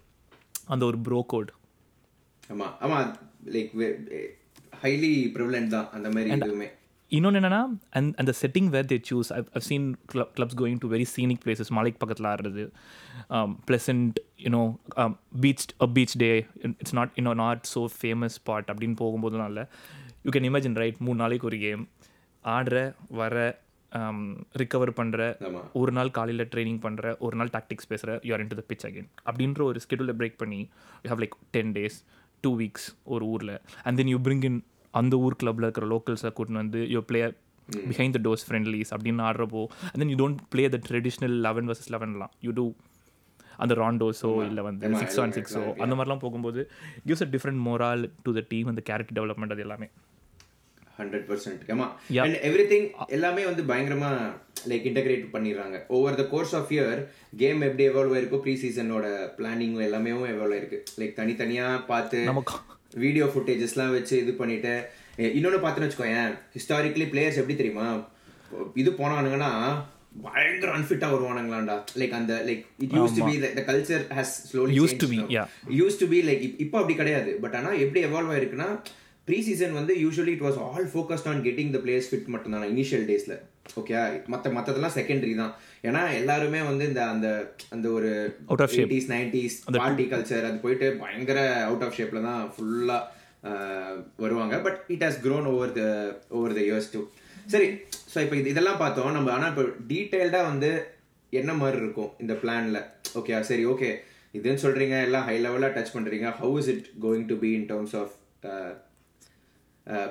[0.70, 1.50] அந்த ஒரு bro code
[2.50, 2.98] ஆமா ஆமா
[3.54, 3.72] like
[4.82, 6.68] highly prevalent தான் அந்த மாதிரி எதுவுமே.
[7.12, 7.60] இன்னொன்று என்னன்னா
[7.90, 11.72] அண்ட் அந்த setting where they choose I've seen club clubs going to very scenic places
[11.78, 12.64] மலைக்கு பக்கத்தில் ஆடுறது
[13.68, 14.62] pleasant you know
[15.42, 16.30] beach a beach day
[16.72, 19.64] it's not you know not so famous spot அப்படின்னு போகும்போதுலாம் இல்லை.
[20.24, 21.82] யூ கேன் இமேஜின் ரைட் மூணு நாளைக்கு ஒரு game
[22.44, 22.76] ஆடுற
[23.18, 23.34] வர
[24.54, 25.60] ரிக்கவர் பண்ணுற ஆமா.
[25.74, 29.62] ஒரு நாள் காலையில் ட்ரைனிங் பண்ணுற ஒரு நாள் டாக்டிக்ஸ் பேசுகிற you're into the pitch again அப்படின்ற
[29.64, 30.60] ஒரு ஸ்கெடியூலை பிரேக் பண்ணி
[31.04, 31.96] you have like ten days
[32.44, 33.54] two weeks ஒரு ஊரில்.
[33.84, 34.58] And then you bring in
[34.94, 37.20] அந்த ஊர் கிளப்பில் இருக்கிற லோக்கல்ஸை கூட்டின்னு வந்து you play
[37.88, 41.92] behind the doors friendlies அப்படின்னு ஆடுறப்போ and then you don't play the traditional eleven versus
[41.94, 42.64] லெவன்லாம் you do
[43.58, 46.60] அந்த ராண்டோஸோ இல்லை வந்து சிக்ஸ் ஆன் சிக்ஸோ அந்த மாதிரிலாம் போகும்போது
[47.06, 49.88] gives a different morale to the team அந்த கேரக்டர் டெவலப்மெண்ட் அது எல்லாமே.
[51.00, 51.62] Hundred percent
[52.16, 52.24] Yeah.
[52.24, 52.38] And
[52.72, 54.10] everything எல்லாமே வந்து பயங்கரமா
[54.70, 55.76] லைக் இன்டகிரேட் பண்ணிடுறாங்க.
[55.96, 56.98] Over the course of year
[57.42, 59.06] game எப்படி எவால்வ் ஆயிருக்கோ ப்ரீ சீசனோட
[59.38, 60.80] பிளானிங் எல்லாமே எவால்வ் ஆயிருக்கு.
[61.02, 62.20] லைக் தனித்தனியா பார்த்து
[63.04, 64.74] வீடியோ ஃபுட்டேஜஸ்லாம் வச்சு இது பண்ணிட்டு
[65.38, 67.88] இன்னொன்னு பார்த்துன்னு வச்சுக்கோயேன் ஹிஸ்டாரிக்கலி பிளேயர்ஸ் எப்படி தெரியுமா?
[68.82, 69.50] இது போனானுங்கன்னா
[70.24, 71.74] பயங்கர அன்ஃபிட்டா வருவானுங்களாண்டா.
[72.00, 75.46] லைக் அந்த like it use to be the culture has slowly to be, yeah.
[75.80, 77.32] Use to be like இப்போ அப்படி கிடையாது.
[77.44, 78.68] பட் ஆனா எப்படி எவால்வ் ஆயிருக்குன்னா
[79.28, 82.70] ப்ரீ சீசன் வந்து usually it was all focused on getting the players fit மட்டும் தான்
[82.74, 83.34] இனிஷியல் டேஸ்ல
[83.80, 83.94] ஓகே
[84.32, 85.52] மத்த மத்ததெல்லாம் செகண்டரி தான்.
[85.88, 87.28] ஏன்னா எல்லாருமே வந்து இந்த அந்த
[87.74, 88.10] அந்த ஒரு
[88.52, 88.78] of shape.
[88.80, 92.98] Eighties nineties party culture அது போயிட்டு பயங்கர அவுட் ஆஃப் ஷேப்ல தான் ஃபுல்லா
[94.24, 94.54] வருவாங்க.
[94.66, 95.84] But it has grown over the
[96.38, 97.02] over the years too
[97.54, 97.68] சரி
[98.12, 99.12] ஸோ இப்போ இது இதெல்லாம் பார்த்தோம்.
[99.16, 100.70] நம்ம ஆனால் இப்போ டீட்டெயில்டாக வந்து
[101.32, 102.78] என்ன மாதிரி இருக்கும் இந்த பிளான்ல
[103.20, 103.90] ஓகே சரி ஓகே
[104.38, 106.28] இதுன்னு சொல்றீங்க எல்லாம் ஹை லெவலாக டச் பண்றீங்க.
[106.42, 108.14] How is it going to be in terms of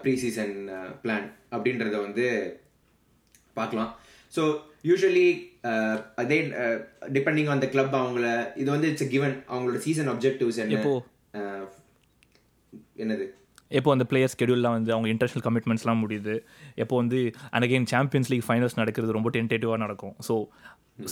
[0.03, 0.55] pre season
[1.03, 2.25] plan அப்படின்றத வந்து
[3.59, 3.91] பார்க்கலாம்.
[4.35, 4.43] ஸோ
[4.89, 5.27] யூஸ்வலி
[6.21, 6.39] அதே
[7.17, 8.27] டிபெண்டிங் ஆன் த கிளப் அவங்கள
[8.61, 10.81] இது வந்து இட்ஸ் கிவன் அவங்களோட சீசன் அப்ஜெக்டிவ்ஸ் என்ன?
[11.39, 11.63] Uh,
[13.03, 13.25] என்னது?
[13.71, 16.35] எப்போ அந்த பிளேயர் ஸ்கெடியூல்லாம் வந்து அவங்க இன்டர்நேஷனல் கமிட்மெண்ட்ஸ்லாம் முடியுது
[16.83, 17.19] எப்போ வந்து
[17.53, 20.15] and again Champions League finals நடக்கிறது ரொம்ப டென்டேட்டிவாக நடக்கும்.
[20.27, 20.35] So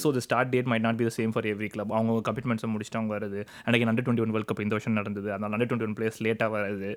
[0.02, 3.00] so the start date might not be the same for every club அவங்க கமிட்மெண்ட்ஸை முடிச்சுட்டு
[3.00, 5.30] அவங்க வருது and again under twenty one World Cup இந்த வருஷம் நடந்தது.
[5.34, 6.90] அதனால் அண்டர் டுவெண்ட்டி ஒன் பிளேயர்ஸ் லேட்டாக வருது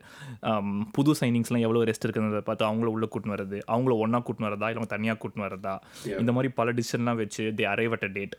[0.97, 4.89] புது சைனிங்ஸ்லாம் எவ்வளோ ரெஸ்ட் இருக்குன்றதை பார்த்து அவங்கள உள்ள கூட்டின்னு வருது அவங்கள ஒன்றா கூட்டின்னு வரதா இல்லை
[4.95, 5.75] தனியாக கூட்டின்னு வரதா
[6.23, 8.35] இந்த மாதிரி பல டிசிஷன்லாம் வச்சு they arrive at a date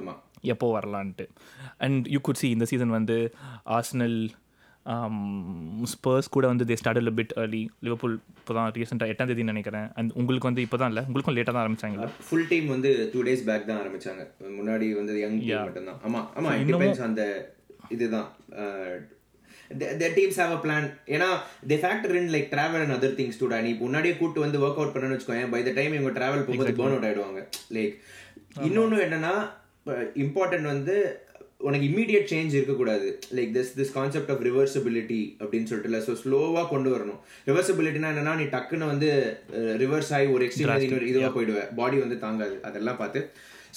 [0.00, 0.14] ஆமா.
[0.52, 1.24] எப்போ வரலான்ட்டு.
[1.84, 3.18] அண்ட் யூ குட் சி இந்த சீசன் வந்து
[3.76, 4.16] ஆர்சனல்
[5.92, 7.62] ஸ்பர்ஸ் கூட வந்து they started bit early.
[7.86, 9.88] Liverpool இப்போ தான் ரீசெண்டாக எட்டாம் தேதி நினைக்கிறேன்.
[9.98, 11.04] அண்ட் உங்களுக்கு வந்து இப்போ தான் இல்லை?
[11.08, 14.22] உங்களுக்கும் லேட்டாக தான் ஆரம்பிச்சாங்களா ஃபுல் டீம் வந்து டூ டேஸ் பேக் தான் ஆரம்பிச்சாங்க.
[14.58, 16.00] முன்னாடி வந்து யங் டீம் மட்டும்தான்.
[16.08, 17.24] ஆமா ஆமா இட் டிபெண்ட்ஸ் அந்த
[17.96, 18.30] இதுதான்.
[19.80, 20.84] The teams have a plan.
[21.14, 21.28] ஏன்னா
[21.68, 24.92] they factor in like travel and other things too நீ முன்னாடியே கூட்டு வந்து ஒர்க் அவுட்
[24.94, 27.40] பண்ணணும்னு வச்சுக்கோங்க பை த டைம் இவங்க டிராவல் போகும்போது பேர்ன் அவுட் ஆயிடுவாங்க.
[27.76, 27.94] லைக்
[28.66, 29.34] இன்னொன்னு என்னன்னா
[30.24, 30.96] இம்பார்ட்டன்ட் வந்து
[31.68, 33.08] உனக்கு இம்மீடியட் சேஞ்ச் இருக்கக்கூடாது.
[33.36, 37.20] Like this this concept of reversibility அப்படின்னு சொல்லிட்டு ஸோ ஸ்லோவாக கொண்டு வரணும்.
[37.48, 39.10] ரிவர்சபிலிட்டினா என்னன்னா நீ டக்குன்னு வந்து
[39.82, 42.56] ரிவர்ஸ் ஆகி ஒரு எக்ஸ்ட்ரீம் இன்னொரு இதுவாக போயிடுவேன் பாடி வந்து தாங்காது.
[42.70, 43.22] அதெல்லாம் பார்த்து.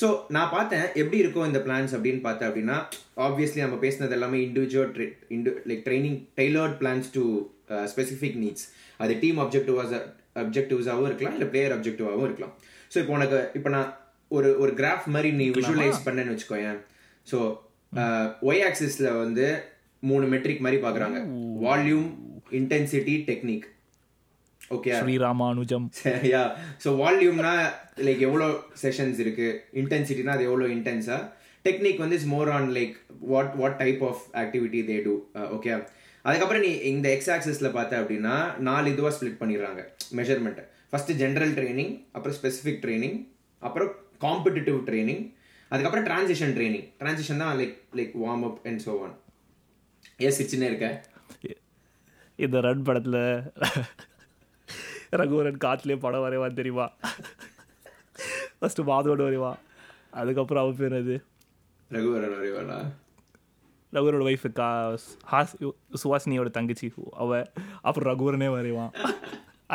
[0.02, 2.76] ஸோ நான் பார்த்தேன் எப்படி இருக்கும் இந்த பிளான்ஸ் அப்படின்னு பார்த்தேன் அப்படின்னா
[3.28, 4.92] ஆப்வியஸ்லி நம்ம பேசினது எல்லாமே individual
[5.36, 7.24] into like training tailored plans to
[7.94, 8.66] specific needs
[9.04, 9.96] அது டீம் அப்ஜெக்டிவாஸ்
[10.44, 12.54] அப்ஜெக்டிவ்ஸாகவும் இருக்கலாம் இல்லை பிளேயர் அப்ஜெக்டிவாகவும் இருக்கலாம்.
[12.92, 13.90] ஸோ இப்போ உனக்கு இப்போ நான்
[14.38, 16.80] ஒரு ஒரு கிராஃப் மாதிரி நீ விஷுவலைஸ் பண்ணேன்னு வச்சுக்கோயேன்.
[17.28, 17.40] ஸோ
[18.50, 19.48] ஒய் ஆக்சிஸ்ல வந்து
[20.04, 21.20] மூணு மெட்ரிக் மாதிரி பார்க்குறாங்க.
[21.66, 22.08] Volume
[22.60, 23.68] intensity technique
[24.76, 25.86] okay Sriramanujam.
[26.04, 26.42] சரியா
[26.84, 27.54] ஸோ வால்யூம்னா
[28.08, 28.48] லைக் எவ்வளோ
[28.84, 29.48] செஷன்ஸ் இருக்கு?
[29.82, 31.18] இன்டென்சிட்டினா அது எவ்வளோ இன்டென்ஸா
[31.66, 32.96] டெக்னிக் வந்து is more on like
[33.32, 35.14] what what type of activity they do
[35.58, 35.72] okay
[36.26, 38.36] அதுக்கப்புறம் நீ இந்த எக்ஸ் ஆக்சஸில் பார்த்த அப்படின்னா
[38.68, 39.82] நாலு இதுவாக ஸ்ப்ளிட் பண்ணிடுறாங்க.
[40.20, 43.18] மெஷர்மெண்ட் ஃபர்ஸ்ட் ஜென்ரல் ட்ரைனிங் அப்புறம் ஸ்பெசிஃபிக் ட்ரைனிங்
[43.62, 43.92] அப்புறம்
[44.26, 45.24] காம்படிட்டிவ் ட்ரைனிங்
[45.72, 49.16] அதுக்கப்புறம் டிரான்சிஷன் ட்ரைனிங் டிரான்சிஷன் தான் like like warm up and so one
[50.26, 50.88] ஏன் சிரிச்சுன்னே இருக்க?
[52.46, 53.22] இந்த ரன் படத்தில்
[55.22, 56.86] ரகுவரன் காத்துலேயே படம் வரைவான் தெரியுமா?
[58.60, 59.60] ஃபஸ்ட்டு மாதோடு வரைவான்
[60.22, 61.18] அதுக்கப்புறம் அவன் பேர் அது
[61.96, 62.80] ரகுவரன் வரைவாளா
[63.96, 64.70] ரகுவரோட ஒய்ஃபு கா
[65.34, 65.54] ஹாஸ்
[66.02, 66.88] சுவாசினியோட தங்கச்சி.
[67.24, 67.42] அவ
[67.88, 68.92] அப்புறம் ரகுவரனே வரைவான்.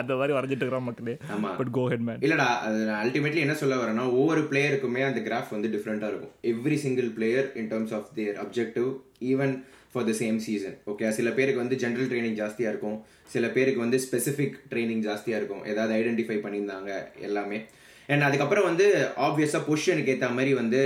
[0.00, 1.14] அந்த மாதிரி வரைஞ்சிட்டு இருக்கிறான் மக்களே.
[1.58, 5.54] பட் கோ ஹெட் மேன் இல்லடா அது நான் அல்டிமேட்லி என்ன சொல்ல வரேன்னா ஒவ்வொரு பிளேயருக்குமே அந்த கிராஃப்
[5.56, 6.32] வந்து டிஃப்ரெண்டா இருக்கும்.
[6.52, 8.88] Every single player in terms of their objective
[9.32, 9.54] even
[9.94, 12.99] for the same season okay சில பேருக்கு வந்து ஜென்ரல் ட்ரைனிங் ஜாஸ்தியா இருக்கும்.
[13.34, 15.62] சில பேருக்கு வந்து ஸ்பெசிஃபிக் ட்ரைனிங் ஜாஸ்தியா இருக்கும்.
[15.72, 16.90] ஏதாவது ஐடென்டிஃபை பண்ணியிருந்தாங்க
[17.28, 17.61] எல்லாமே.
[18.12, 18.87] அண்ட் அதுக்கப்புறம் வந்து
[19.26, 20.80] ஆப்வியஸா பொசிஷனுக்கு ஏற்ற மாதிரி வந்து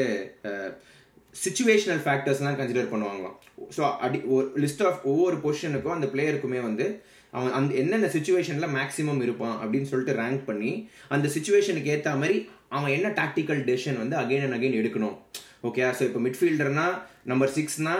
[1.35, 3.37] சுச்சுவேஷனல் ஃபேக்டர்ஸ்லாம் கன்சிடர் பண்ணுவாங்களாம்.
[3.77, 6.87] ஸோ அடி ஒரு லிஸ்ட் ஆஃப் ஒவ்வொரு பொசிஷனுக்கும் அந்த பிளேயருக்குமே வந்து
[7.33, 12.93] அவன் அந்த என்னென்ன சுச்சுவேஷனில் மேக்ஸிமம் இருப்பான் அப்படின்னு சொல்லிட்டு ரேங்க் பண்ணி அந்த சுச்சுவேஷனுக்கு ஏற்ற மாதிரி அவன்
[12.93, 15.17] என்ன டாக்டிக்கல் டெசிஷன் வந்து அகைன் அண்ட் அகைன் எடுக்கணும்.
[15.63, 16.87] ஓகே ஸோ இப்போ மிட்ஃபீல்டர்னா
[17.25, 17.95] number சிக்ஸ்னா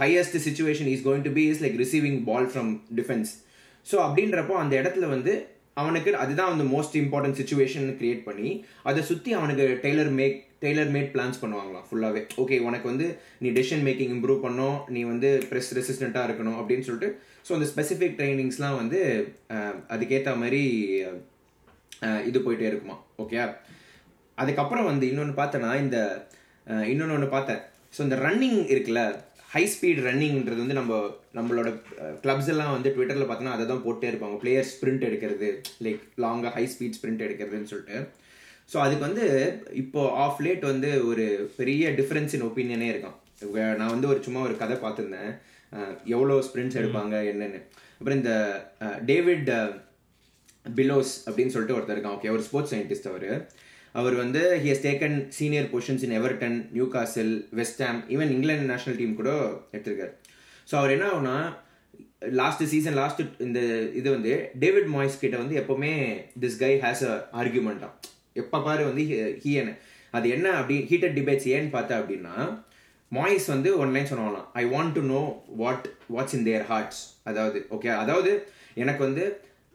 [0.00, 3.32] highest situation is going to be is like receiving ball from defence
[3.86, 5.34] so அப்படின்றப்போ அந்த இடத்துல வந்து
[5.74, 11.10] அவனுக்கு அதுதான் வந்து மோஸ்ட் இம்பார்ட்டன்ட் சுச்சுவேஷன் கிரியேட் பண்ணி அதை சுற்றி அவனுக்கு tailor make tailor made
[11.14, 16.28] plans பண்ணுவாங்களாம் ஃபுல்லாகவே ஓகே உனக்கு வந்து நீ டெசிஷன் மேக்கிங் இம்ப்ரூவ் பண்ணணும் நீ வந்து ப்ரெஸ் ரெசிஸ்டண்ட்டாக
[16.28, 19.00] இருக்கணும் அப்படின்னு சொல்லிட்டு ஸோ அந்த ஸ்பெசிஃபிக் ட்ரைனிங்ஸ்லாம் வந்து
[19.94, 20.62] அதுக்கேற்ற மாதிரி
[22.28, 22.96] இது போயிட்டே இருக்குமா?
[23.22, 23.38] ஓகே
[24.42, 25.98] அதுக்கப்புறம் வந்து இன்னொன்று பார்த்தேன்னா இந்த
[26.92, 27.62] இன்னொன்று ஒன்று பார்த்தேன்.
[27.94, 29.02] ஸோ இந்த ரன்னிங் இருக்குல்ல
[29.54, 30.94] ஹை ஸ்பீட் ரன்னிங்ன்றது வந்து நம்ம
[31.38, 31.68] நம்மளோட
[32.24, 34.36] கிளப்ஸ் எல்லாம் வந்து ட்விட்டரில் பார்த்தோன்னா அதை தான் போட்டே இருப்பாங்க.
[34.42, 35.48] பிளேயர் ஸ்ப்ரிண்ட் எடுக்கிறது
[35.86, 37.98] லைக் லாங்காக ஹை ஸ்பீட் ஸ்ப்ரிண்ட் எடுக்கிறதுன்னு சொல்லிட்டு.
[38.72, 39.26] ஸோ அதுக்கு வந்து
[39.82, 41.26] இப்போ ஆஃப் லேட் வந்து ஒரு
[41.58, 43.16] பெரிய டிஃப்ரென்ஸ் இன் ஒப்பீனியனே இருக்கான்.
[43.80, 45.32] நான் வந்து ஒரு சும்மா ஒரு கதை பார்த்துருந்தேன்.
[46.14, 47.60] எவ்வளோ ஸ்ப்ரிண்ட்ஸ் எடுப்பாங்க என்னென்னு.
[47.98, 48.32] அப்புறம் இந்த
[49.10, 49.50] டேவிட்
[50.66, 52.16] பிலோஸ் அப்படின்னு சொல்லிட்டு ஒருத்தர் இருக்கான்.
[52.18, 53.28] ஓகே ஒரு ஸ்போர்ட்ஸ் சயின்டிஸ்ட் அவர்.
[54.00, 56.56] அவர் வந்து he has taken senior positions in Everton
[56.94, 59.30] Newcastle West Ham even England national team கூட
[59.74, 60.12] எடுத்திருக்காரு.
[60.70, 61.36] ஸோ அவர் என்ன ஆகுனா
[62.40, 63.60] லாஸ்ட் சீசன் லாஸ்ட் இந்த
[63.98, 65.92] இது வந்து டேவிட் மாய்ஸ் கிட்ட வந்து எப்பவுமே
[66.42, 67.90] திஸ் கை ஹேஸ் அ ஆர்கியூமெண்ட்டா
[68.42, 69.02] எப்போ பாரு வந்து
[69.44, 69.70] ஹீயன்
[70.16, 72.34] அது என்ன அப்படி ஹீட்டட் டிபேட்ஸ் ஏன்னு பார்த்தா அப்படின்னா
[73.12, 75.20] மாய்ஸ் வந்து ஒன் லைன் சொன்னாங்களாம் I want to know
[75.62, 78.30] what what's in their hearts அதாவது ஓகே அதாவது
[78.82, 79.24] எனக்கு வந்து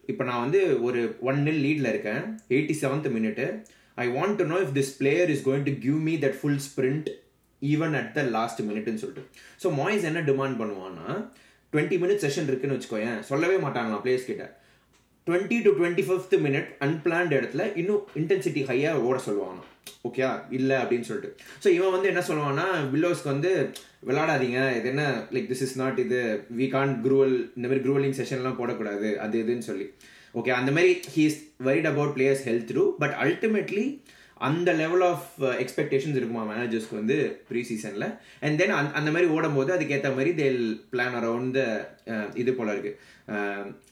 [0.03, 2.21] இப்போ நான் வந்து ஒரு ஒன் நில் லீடில் இருக்கேன்
[2.55, 3.45] eighty seventh minute
[3.97, 7.09] I want to know if this player is going to give me that full sprint
[7.61, 9.23] even at the last மினிட்னு சொல்லிட்டு.
[9.63, 11.07] ஸோ மாய்ஸ் என்ன டிமாண்ட் பண்ணுவான்னா
[11.73, 14.45] டுவெண்ட்டி மினிட்ஸ் செஷன் இருக்குன்னு வச்சுக்கோயேன் சொல்லவே மாட்டாங்களாம் பிளேயர்ஸ் கிட்ட.
[15.27, 19.61] Twenty two twenty fifth minute unplanned இடத்துல இன்னும் இன்டென்சிட்டி ஹையாக ஓட சொல்லுவாங்க
[20.07, 20.23] ஓகே
[20.57, 21.31] இல்லை அப்படின்னு சொல்லிட்டு.
[21.63, 23.51] ஸோ இவன் வந்து என்ன சொல்லுவான்னா வில்லோஸ்க்கு வந்து
[24.09, 25.03] விளாடாதீங்க இது என்ன?
[25.35, 26.21] லைக் திஸ் இஸ் நாட் இது.
[26.59, 29.09] வி கான் குரூவல் இந்த மாதிரி குரூவலிங் செஷன்லாம் போடக்கூடாது.
[29.25, 29.87] அது இதுன்னு சொல்லி.
[30.39, 33.85] ஓகே அந்த மாதிரி he is worried about players health ரூ பட் அல்டிமேட்லி
[34.47, 35.25] அந்த லெவல் ஆஃப்
[35.63, 37.17] எக்ஸ்பெக்டேஷன்ஸ் இருக்குமா மேனேஜர்ஸ்க்கு வந்து
[37.49, 38.05] ப்ரீ சீசனில்
[38.45, 41.59] அண்ட் தென் அந்த மாதிரி ஓடும் போது அதுக்கேற்ற மாதிரி தேல் பிளான் அரவுண்ட்
[42.43, 42.97] இது போல இருக்குது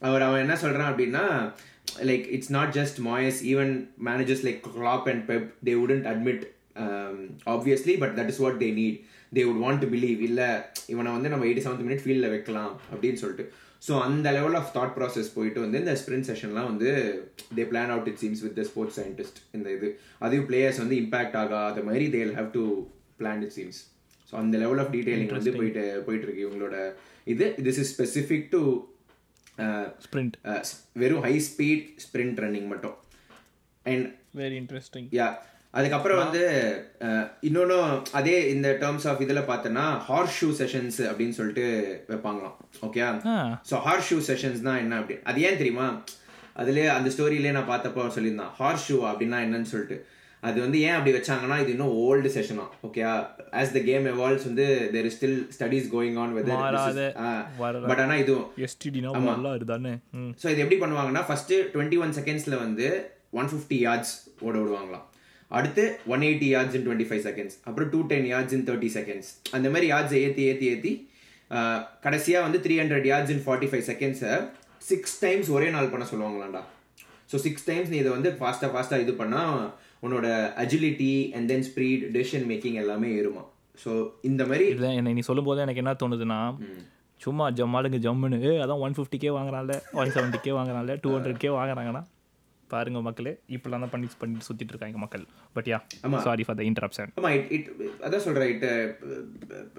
[0.07, 1.25] அவர் அவன் என்ன சொல்கிறான் அப்படின்னா
[2.09, 3.73] like it's not just Moyes even
[4.09, 6.43] managers like Klopp and Pep they wouldn't admit
[7.55, 8.99] obviously but that is what they need
[9.37, 10.49] they would want to believe இல்லை
[10.93, 13.45] இவனை வந்து நம்ம எயிட்டி செவன்த் மினிட் ஃபீல்டில் வைக்கலாம் அப்படின்னு சொல்லிட்டு.
[13.87, 16.89] ஸோ அந்த லெவல் ஆஃப் தாட் ப்ராசஸ் போயிட்டு வந்து இந்த ஸ்ப்ரிண்ட் செஷன்லாம் வந்து
[17.57, 19.89] they plan out it seems with the sports scientist இந்த இது.
[20.25, 22.63] அதையும் பிளேயர்ஸ் வந்து இம்பாக்ட் ஆகாத மாதிரி they'll have to
[23.21, 23.79] plan it seems
[24.29, 26.77] so அந்த லெவல் ஆஃப் டீடைலிங் வந்து போயிட்டு போயிட்டு இருக்கு இவங்களோட
[27.33, 27.47] இது.
[27.67, 28.61] This is specific to
[30.03, 30.35] sprint
[30.95, 32.95] வெறும் ஹை ஸ்பீட் ஸ்ப்ரிண்ட் ரன்னிங் மட்டும்.
[33.85, 35.27] அண்ட் வெரி இன்ட்ரெஸ்டிங் யா
[35.73, 36.41] அதுக்கப்புறம் வந்து
[37.01, 41.65] அஹ், இன்னொன்னும் அதே இந்த டேர்ம்ஸ் ஆஃப் இதுல பார்த்தோன்னா ஹார்ஸ் ஷூ செஷன்ஸ் அப்படின்னு சொல்லிட்டு
[42.09, 42.55] வைப்பாங்களாம்.
[42.83, 43.01] Okay
[43.69, 45.87] so horse shoe sessions தான் என்ன அப்படி அது ஏன் தெரியுமா?
[46.55, 48.55] அதுலயே அந்த ஸ்டோரியிலே நான் பார்த்தப்போ சொல்லியிருந்தான்.
[48.57, 49.97] ஹார்ஸ் ஷூ அப்படின்னா என்னன்னு சொல்லிட்டு.
[50.43, 53.01] அது வந்து ஏன் அப்படி வச்சாங்கன்னா இது இன்னும் old செஷனா okay
[53.59, 56.61] as the game evolves வந்து there is still studies going on whether
[57.89, 60.31] but ஆனா இதுவும் எஸ்டிடினா நல்லா இருந்தானே ம்.
[60.41, 62.87] ஸோ இது எப்படி பண்ணுவாங்கன்னா ஃபர்ஸ்ட் டுவெண்ட்டி ஒன் செகண்ட்ஸ்ல வந்து
[63.33, 65.05] ஒன் ஃபிஃப்டி யார்ட்ஸ் ஓட விடுவாங்களாம்.
[65.51, 69.29] அடுத்து one eighty yards in twenty five seconds அப்புறம் two ten yards in thirty seconds
[69.55, 70.91] அந்த மாதிரி யார்ட்ஸை ஏற்றி ஏற்றி ஏற்றி
[72.03, 74.33] கடைசியாக வந்து three hundred yards in forty five செகண்ட்ஸை
[74.81, 76.61] six times ஒரே நாள் பண்ண சொல்லுவாங்களாண்டா.
[77.31, 79.57] ஸோ சிக்ஸ் டைம்ஸ் நீ இதை வந்து ஃபாஸ்ட்டாக ஃபாஸ்ட்டாக இது பண்ணால்
[80.03, 80.27] உன்னோட
[80.63, 83.43] agility and then speed decision making எல்லாமே ஏறுமா.
[83.77, 83.91] ஸோ
[84.23, 86.39] இந்த மாதிரி இல்லை என்னை நீ சொல்லும் போது எனக்கு என்ன தோணுதுன்னா
[87.21, 92.01] சும்மா ஜம்மாளுங்க ஜம்முன்னு ஏ அதான் ஒன் ஃபிஃப்டிக்கே வாங்குறான்ல ஒன் செவன்ட்டிக்கே வாங்குறான்ல டூ ஹண்ட்ரட்கே வாங்குறாங்கன்னா
[92.69, 95.23] பாருங்க மக்களே இப்படிலாம் தான் பண்ணி பண்ணிட்டு சுற்றிட்டு இருக்காங்க மக்கள்.
[95.55, 95.77] But yeah
[96.25, 97.69] sorry for the interruption ஆமா இட் இட்
[98.05, 98.65] அதான் சொல்றேன் இட்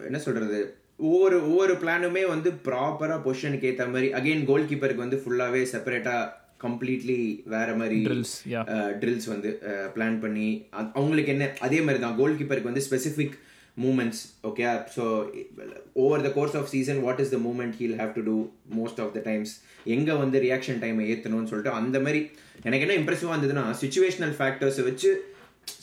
[0.09, 0.59] என்ன சொல்றது?
[1.09, 6.16] ஒவ்வொரு ஒவ்வொரு பிளானுமே வந்து ப்ராப்பரா பொசிஷனுக்கு ஏத்த மாதிரி அகைன் கோல் கீப்பருக்கு வந்து ஃபுல்லாவே செப்பரேட்டா
[6.60, 7.98] கம்ப்ளீட்லி வேற மாதிரி.
[9.00, 9.50] ட்ரில்ஸ் வந்து
[9.94, 13.36] பிளான் பண்ணி அ- அவங்களுக்கு என்ன அதே மாதிரி தான் கோல் கீப்பருக்கு வந்து specific
[13.76, 15.04] moments okay so
[15.96, 18.36] over the course of season what is the moment he'll have to do
[18.74, 19.52] most of the times
[19.86, 22.20] எங்கே வந்து ரியாக்ஷன் டைமை ஏற்றணும்னு சொல்லிட்டு அந்த மாதிரி
[22.64, 25.10] எனக்கு என்ன இம்ப்ரெசிவாக இருந்ததுன்னா சுச்சுவேஷனல் ஃபேக்டர்ஸை வச்சு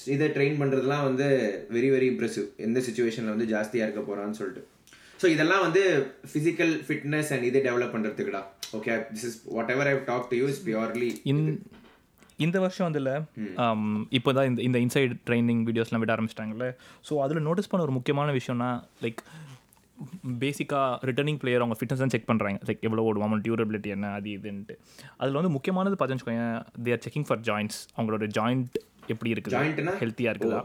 [0.08, 1.26] இதை ட்ரெயின் பண்ணுறதுலாம் வந்து
[1.72, 4.64] வெரி வெரி இம்ப்ரெசிவ் எந்த சுச்சுவேஷனில் வந்து ஜாஸ்தியாக இருக்க போகிறான்னு சொல்லிட்டு.
[5.22, 5.84] ஸோ இதெல்லாம் வந்து
[6.32, 8.42] ஃபிசிக்கல் ஃபிட்னஸ் அண்ட் இதை develop பண்ணுறதுக்குடா
[8.78, 9.38] okay this is
[9.76, 11.44] whatever I talk to you is purely in
[12.40, 13.12] இந்த வருஷம் அதில்
[14.18, 16.66] இப்போ தான் இந்த இந்த இன்சைட் ட்ரைனிங் வீடியோஸ்லாம் விட ஆரம்பிச்சிட்டாங்கல்ல.
[17.06, 18.68] ஸோ அதில் நோட்டீஸ் பண்ண ஒரு முக்கியமான விஷயம்னா
[19.06, 19.22] லைக்
[20.42, 24.76] பேசிக்காக ரிட்டர்னிங் பிளேயர் அவங்க ஃபிட்னஸ் தான் செக் பண்ணுறாங்க லைக் எவ்வளோ ஓடுவாங்க டியூரபிலிட்டி என்ன அது இதுன்ட்டு.
[25.22, 26.46] அதில் வந்து முக்கியமானது பார்த்துன்னு வச்சுக்கோங்க
[26.88, 28.78] தேர் செக்கிங் ஃபார் ஜாயின்ஸ் அவங்களோட ஜாயிண்ட்
[29.08, 29.30] எப்படி?
[29.34, 29.58] இருக்குது?
[30.02, 30.62] ஹெல்த்தியாக இருக்குதா?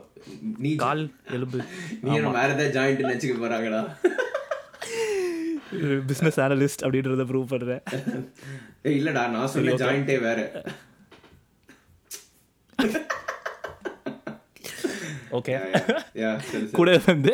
[0.65, 1.03] நீ கால்
[1.37, 1.59] எலும்பு
[2.05, 3.83] நீ வேற ஏதாவது ஜாயிண்ட் நினச்சிக்க போகிறாங்கடா
[6.09, 7.83] பிஸ்னஸ் அனலிஸ்ட் அப்படின்றத ப்ரூவ் பண்ணுறேன்
[8.99, 10.39] இல்லடா நான் சொன்ன ஜாயிண்டே வேற.
[15.39, 15.53] ஓகே
[16.79, 17.33] கூட வந்து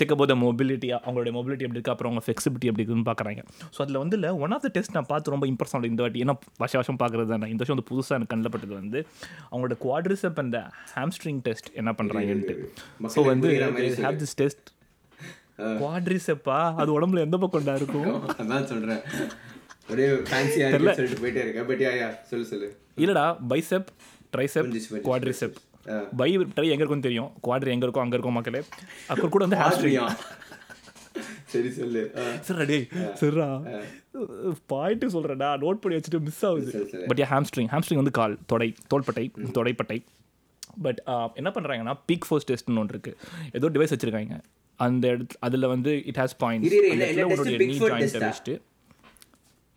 [0.00, 3.40] செக் அபவுட் மொபிலிட்டி அவங்களுடைய மொபிலிட்டி எப்படி இருக்கு அப்புறம் அவங்க ஃப்ளெக்சிபிலிட்டி எப்படி இருக்குன்னு பார்க்குறாங்க.
[3.74, 6.20] ஸோ அதில் வந்து இல்லை ஒன் ஆஃப் த டெஸ்ட் நான் பார்த்து ரொம்ப இம்ப்ரெஸ் ஆனது இந்த வாட்டி.
[6.24, 7.48] ஏன்னா வருஷ வருஷம் பார்க்குறது தான்.
[7.54, 9.00] இந்த வருஷம் வந்து புதுசாக எனக்கு கண்ணில் பட்டது வந்து
[9.50, 10.60] அவங்களோட குவாட்ரிசப் அந்த
[10.94, 12.56] ஹாம்ஸ்ட்ரிங் டெஸ்ட் என்ன பண்ணுறாங்கன்ட்டு
[13.16, 13.50] ஸோ வந்து
[14.06, 14.70] ஹேவ் திஸ் டெஸ்ட்
[15.80, 18.12] குவாட்ரிசெப்பா அது உடம்புல எந்த பக்கம்டா இருக்கும்?
[18.42, 19.02] அதான் சொல்றேன்.
[19.92, 21.66] ஒரே ஃபேன்சியா இருக்கு சொல்லிட்டு போயிட்டே இருக்கேன்.
[21.70, 22.68] பட் யா சொல்லு சொல்லு.
[23.02, 23.90] இல்லைடா bicep
[24.34, 24.70] tricep
[25.08, 25.58] quadricep
[26.20, 27.30] bi tri எங்கே இருக்கும்னு தெரியும்.
[27.46, 28.62] குவாட்ரி எங்கே இருக்கும் அங்கே இருக்கும் மக்களே
[29.10, 30.04] அப்புறம் கூட வந்து ஆஸ்ட்ரியா
[31.52, 32.02] சரி சொல்லு.
[32.46, 32.86] சரிடா டேய்
[33.20, 33.48] சரிடா.
[34.72, 36.72] பாயிண்ட் சொல்கிறேன்டா நோட் பண்ணி வச்சுட்டு மிஸ் ஆகுது.
[37.10, 39.24] பட் ஹாம்ஸ்ட்ரிங் ஹாம்ஸ்ட்ரிங் வந்து கால் தொடை தோள்பட்டை
[39.58, 39.98] தொடைப்பட்டை.
[40.86, 41.00] பட்
[41.40, 43.18] என்ன பண்ணுறாங்கன்னா பீக் ஃபோர்ஸ் டெஸ்ட்னு ஒன்று இருக்குது
[43.58, 44.38] ஏதோ டிவைஸ் வச்சுருக்காங்க.
[44.82, 46.64] அந்த இடத்து அதில் வந்து இட் ஹேஸ் பாயிண்ட்?
[47.24, 48.20] உங்களுடைய நீ test-ஆ?
[48.22, 48.54] வச்சுட்டு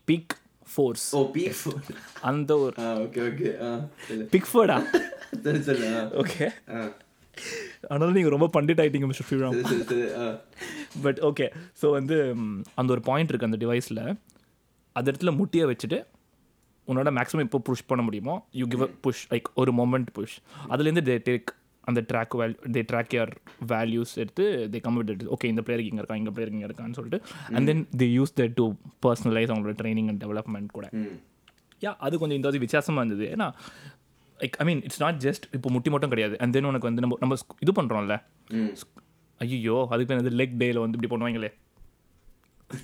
[0.08, 0.34] பீக்
[0.68, 1.08] ஃபோர்ஸ்
[2.24, 2.92] அந்த ஒரு ஆ
[6.22, 6.48] ஓகே
[7.86, 9.56] ஆனாலும் நீங்கள் ரொம்ப பண்டிட் ஆயிட்டீங்க மிஸ்டர் ஃபிராம்
[11.04, 11.46] பட் ஓகே
[11.82, 12.16] ஸோ வந்து
[12.76, 14.02] அந்த ஒரு பாயிண்ட் இருக்குது அந்த டிவைஸில்
[14.96, 16.00] அந்த இடத்துல முட்டியை வச்சுட்டு
[16.88, 20.36] உன்னோட மேக்ஸிமம் இப்போ புஷ் பண்ண முடியுமோ you give a push like ஒரு மொமெண்ட் புஷ்
[20.70, 21.52] அதுலேருந்து தே டேக்
[21.90, 23.32] அந்த ட்ராக் வேல் தே ட்ராக் யர்
[23.74, 27.20] வேல்யூஸ் எடுத்து தே கம் வித் ஓகே இந்த பிளேயருக்கு இங்கே இருக்கான் இந்த பிளேயருக்கு இங்கே இருக்கான்னு சொல்லிட்டு
[27.56, 28.66] and then they use that to
[29.06, 30.88] personalise அவங்களோட ட்ரைனிங் அண்ட் டெவலப்மெண்ட் கூட.
[31.82, 33.26] யா அது கொஞ்சம் இந்த வித்தியாசமாக இருந்தது.
[33.36, 33.48] ஏன்னா
[34.40, 36.36] like I mean it's not just இப்போ முட்டி மட்டும் கிடையாது.
[36.42, 38.18] அண்ட் தென் உனக்கு வந்து நம்ம நம்ம இது பண்ணுறோம்ல
[38.60, 38.72] ம்
[39.42, 41.52] ஐயோ அதுக்கு பேர் வந்து லெக் டேல வந்து இப்படி பண்ணுவாங்களே.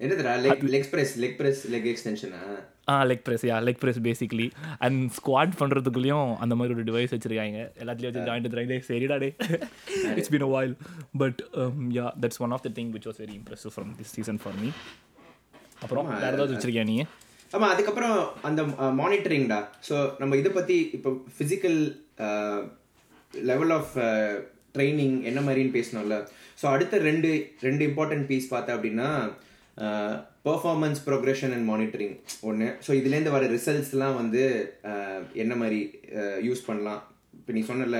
[0.00, 2.40] என்னதுடா leg leg press leg press leg எக்ஸ்டென்ஷனா
[3.08, 4.46] leg press yeah leg press basically
[4.80, 7.60] and squat பண்ணுறதுக்குள்ளேயும் அந்த மாதிரி ஒரு டிவைஸ் வச்சிருக்காங்க.
[7.82, 9.28] எல்லாத்துலேயும் வச்சு ஜாயிண்ட் ட்ரைண்டே சரிடா டே
[10.12, 10.74] it's been a while
[11.22, 11.40] but
[11.96, 14.70] yeah that's one of the thing which was very impressive from this season for me
[15.82, 16.96] அப்புறம் வேறு ஏதாவது வச்சிருக்கியா நீ?
[17.52, 18.60] ஆமா அதுக்கப்புறம் அந்த
[19.00, 21.78] மானிட்டரிங்டா ஸோ நம்ம இதை பத்தி இப்போ ஃபிசிக்கல்
[23.34, 23.92] லெவல் ஆஃப்
[24.74, 26.16] ட்ரைனிங் என்ன மாதிரின்னு பேசணும்ல.
[26.60, 27.28] ஸோ அடுத்த ரெண்டு
[27.60, 29.08] ரெண்டு இம்பார்ட்டன்ட் பீஸ் பார்த்தா அப்படின்னா
[30.46, 32.14] பெர்ஃபார்மன்ஸ் ப்ரோக்ரஷன் அண்ட் மானிட்டரிங்
[32.48, 34.42] ஒன்று ஸோ இதுலேருந்து வர ரிசல்ட்ஸ்லாம் வந்து
[35.42, 35.80] என்ன மாதிரி
[36.48, 37.02] யூஸ் பண்ணலாம்?
[37.40, 37.98] இப்போ நீ சொன்னல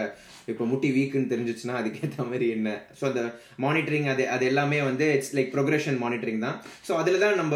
[0.50, 2.68] இப்போ முட்டி வீக்குன்னு தெரிஞ்சிச்சுன்னா அதுக்கேற்ற மாதிரி என்ன?
[2.98, 3.22] ஸோ அந்த
[3.64, 6.56] மானிட்டரிங் அது அது எல்லாமே வந்து இட்ஸ் லைக் ப்ரோக்ரஷன் மானிட்டரிங் தான்.
[6.88, 7.54] ஸோ அதில் தான் நம்ம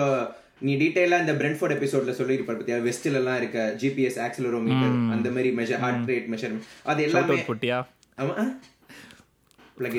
[0.67, 2.79] நீ டீட்டெயிலாக இந்த பிரென்ஃபோர்ட் எபிசோட்ல சொல்லியிருப்பார் பத்தியா?
[2.89, 7.39] வெஸ்டில் எல்லாம் இருக்க ஜிபிஎஸ் ஆக்சிலரோமீட்டர் அந்த மாதிரி மெஷர் ஹார்ட் ரேட் மெஷர்மெண்ட் அது எல்லாமே
[8.23, 8.35] ஆமா.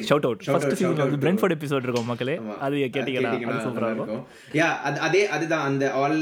[0.10, 2.36] ஷவுட் அவுட் ஃபர்ஸ்ட் சீசன் வந்து பிரென்ஃபோர்ட் எபிசோட் இருக்கும் மக்களே.
[2.66, 3.32] அது கேட்டிங்களா?
[3.48, 4.26] அது சூப்பராக நல்லா இருக்கும்.
[4.60, 6.20] யா அது அதே அதுதான் அந்த ஆல்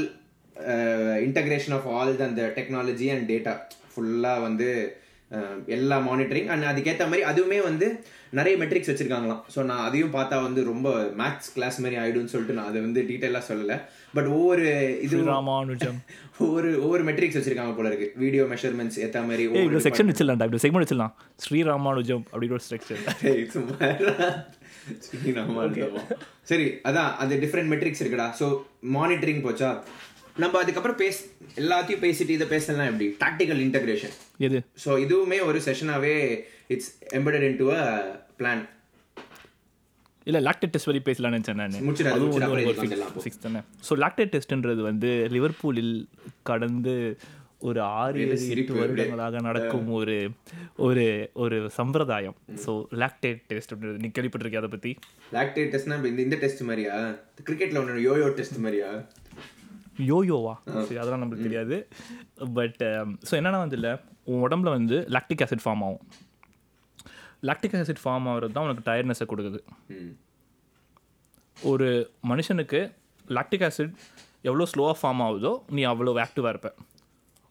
[1.26, 3.54] இன்டகிரேஷன் ஆஃப் ஆல் அந்த டெக்னாலஜி அண்ட் டேட்டா
[3.92, 4.70] ஃபுல்லா வந்து
[5.74, 7.86] எல்லா மானிட்டரிங் அண்ட் அதுக்கேற்ற மாதிரி அதுவுமே வந்து
[8.38, 9.42] நிறைய மெட்ரிக்ஸ் வச்சிருக்காங்களாம்.
[9.54, 10.88] ஸோ நான் அதையும் பார்த்தா வந்து ரொம்ப
[11.20, 13.76] மேத்ஸ் கிளாஸ் மாதிரி ஆயிடும்னு சொல்லிட்டு நான் அதை வந்து டீட்டெயிலாக சொல்லலை.
[14.16, 14.64] பட் ஒவ்வொரு
[15.06, 15.98] இது ராமானுஜம்
[16.44, 18.06] ஒவ்வொரு ஒவ்வொரு மெட்ரிக்ஸ் வச்சிருக்காங்க போல இருக்கு.
[18.22, 20.46] வீடியோ மெஷர்மெண்ட்ஸ் ஏற்ற மாதிரி இவ்வளோ செக்ஷன் வச்சிடலாம்டா.
[20.48, 21.14] இப்படி செக்மெண்ட் வச்சிடலாம்.
[21.44, 23.02] ஸ்ரீ ராமானுஜம் அப்படின்னு ஒரு செக்ஷன்.
[26.50, 28.28] சரி, அதான் அது டிஃப்ரெண்ட் மெட்ரிக்ஸ் இருக்குடா.
[28.40, 28.46] ஸோ
[28.96, 29.70] மானிட்டரிங் போச்சா?
[30.42, 31.16] நம்ம அதுக்கப்புறம் பேச
[31.62, 33.06] எல்லாத்தையும் பேசிட்டு இதை பேசலாம் எப்படி?
[33.24, 34.14] டாக்டிக்கல் இன்டகிரேஷன்
[34.48, 34.58] எது?
[34.84, 36.16] ஸோ இதுவுமே ஒரு செஷனாவே
[36.74, 37.84] it's embedded into a
[38.40, 38.62] plan
[40.30, 41.76] இல்லை லாக்டேட் டெஸ்ட் வரை பேசலாம்னு நினச்சேன் நான்.
[43.26, 43.62] சிக்ஸ் தானே.
[43.88, 45.94] ஸோ லாக்டேட் டெஸ்ட்ன்றது வந்து லிவர்பூலில்
[46.50, 46.94] கடந்து
[47.68, 50.14] ஒரு ஆறு ஏழு எட்டு வருடங்களாக நடக்கும் ஒரு
[50.86, 51.02] ஒரு
[51.42, 52.36] ஒரு சம்பிரதாயம்.
[52.64, 52.70] ஸோ
[53.02, 54.02] லாக்டேட் டெஸ்ட் அப்படின்றது.
[54.04, 54.92] நீ கேள்விப்பட்டிருக்கிய அதை பற்றி
[55.36, 56.94] லாக்டேட் டெஸ்ட்னா இந்த இந்த டெஸ்ட் மாதிரியா?
[57.48, 58.88] கிரிக்கெட்ல ஒன்று யோயோ டெஸ்ட் மாதிரியா?
[60.10, 60.54] யோயோவா
[60.86, 61.76] சரி அதெல்லாம் நம்மளுக்கு தெரியாது.
[62.58, 62.80] பட்
[63.28, 63.92] ஸோ என்னன்னா வந்து இல்லை
[64.30, 66.02] உன் உடம்புல வந்து லாக்டிக் ஆசிட் ஃபார்ம் ஆகும்.
[67.42, 69.60] லாக்டிக் ஆசிட் ஃபார்ம் ஆகிறது தான் உனக்கு டயர்ட்னஸை கொடுக்குது.
[71.56, 71.88] ஒரு
[72.28, 72.80] மனுஷனுக்கு
[73.28, 73.94] லாக்டிக் ஆசிட்
[74.42, 76.68] எவ்வளோ ஸ்லோவாக ஃபார்ம் ஆகுதோ நீ அவ்வளோ ஆக்டிவாக இருப்ப.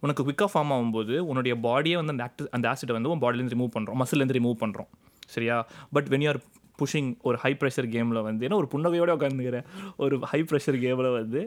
[0.03, 3.73] உனக்கு குவிக்காக ஃபார்ம் ஆகும்போது உன்னுடைய பாடியே வந்து அந்த ஆக்டி அந்த ஆசிட்டை வந்து உன் பாடிலேருந்து ரிமூவ்
[3.75, 4.89] பண்ணுறோம் மசிலேருந்து ரிமூவ் பண்ணுறோம்
[5.29, 5.55] சரியா?
[5.93, 6.39] பட் வென் யூஆர்
[6.79, 9.65] புஷிங் ஒரு ஹை ப்ரெஷர் கேமில் வந்து ஏன்னா ஒரு புன்னகையோட உட்காந்துக்கிறேன்
[9.97, 11.41] ஒரு ஹை ப்ரெஷர் கேமில் வந்து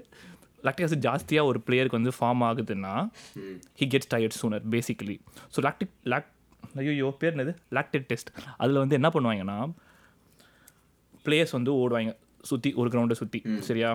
[0.64, 2.92] லாக்டிக் ஆசிட் ஜாஸ்தியாக ஒரு பிளேயருக்கு வந்து ஃபார்ம் ஆகுதுன்னா
[3.80, 5.16] he gets tired sooner basically
[5.54, 6.28] so lactic lock
[6.80, 7.54] ஐயோ பேர் என்னது?
[7.76, 8.30] லாக்டேட் டெஸ்ட்
[8.62, 9.56] அதில் வந்து என்ன பண்ணுவாங்கன்னா
[11.26, 12.12] பிளேயர்ஸ் வந்து ஓடுவாங்க.
[12.50, 13.90] சுற்றி ஒரு கிரவுண்டை சுற்றி சரியா?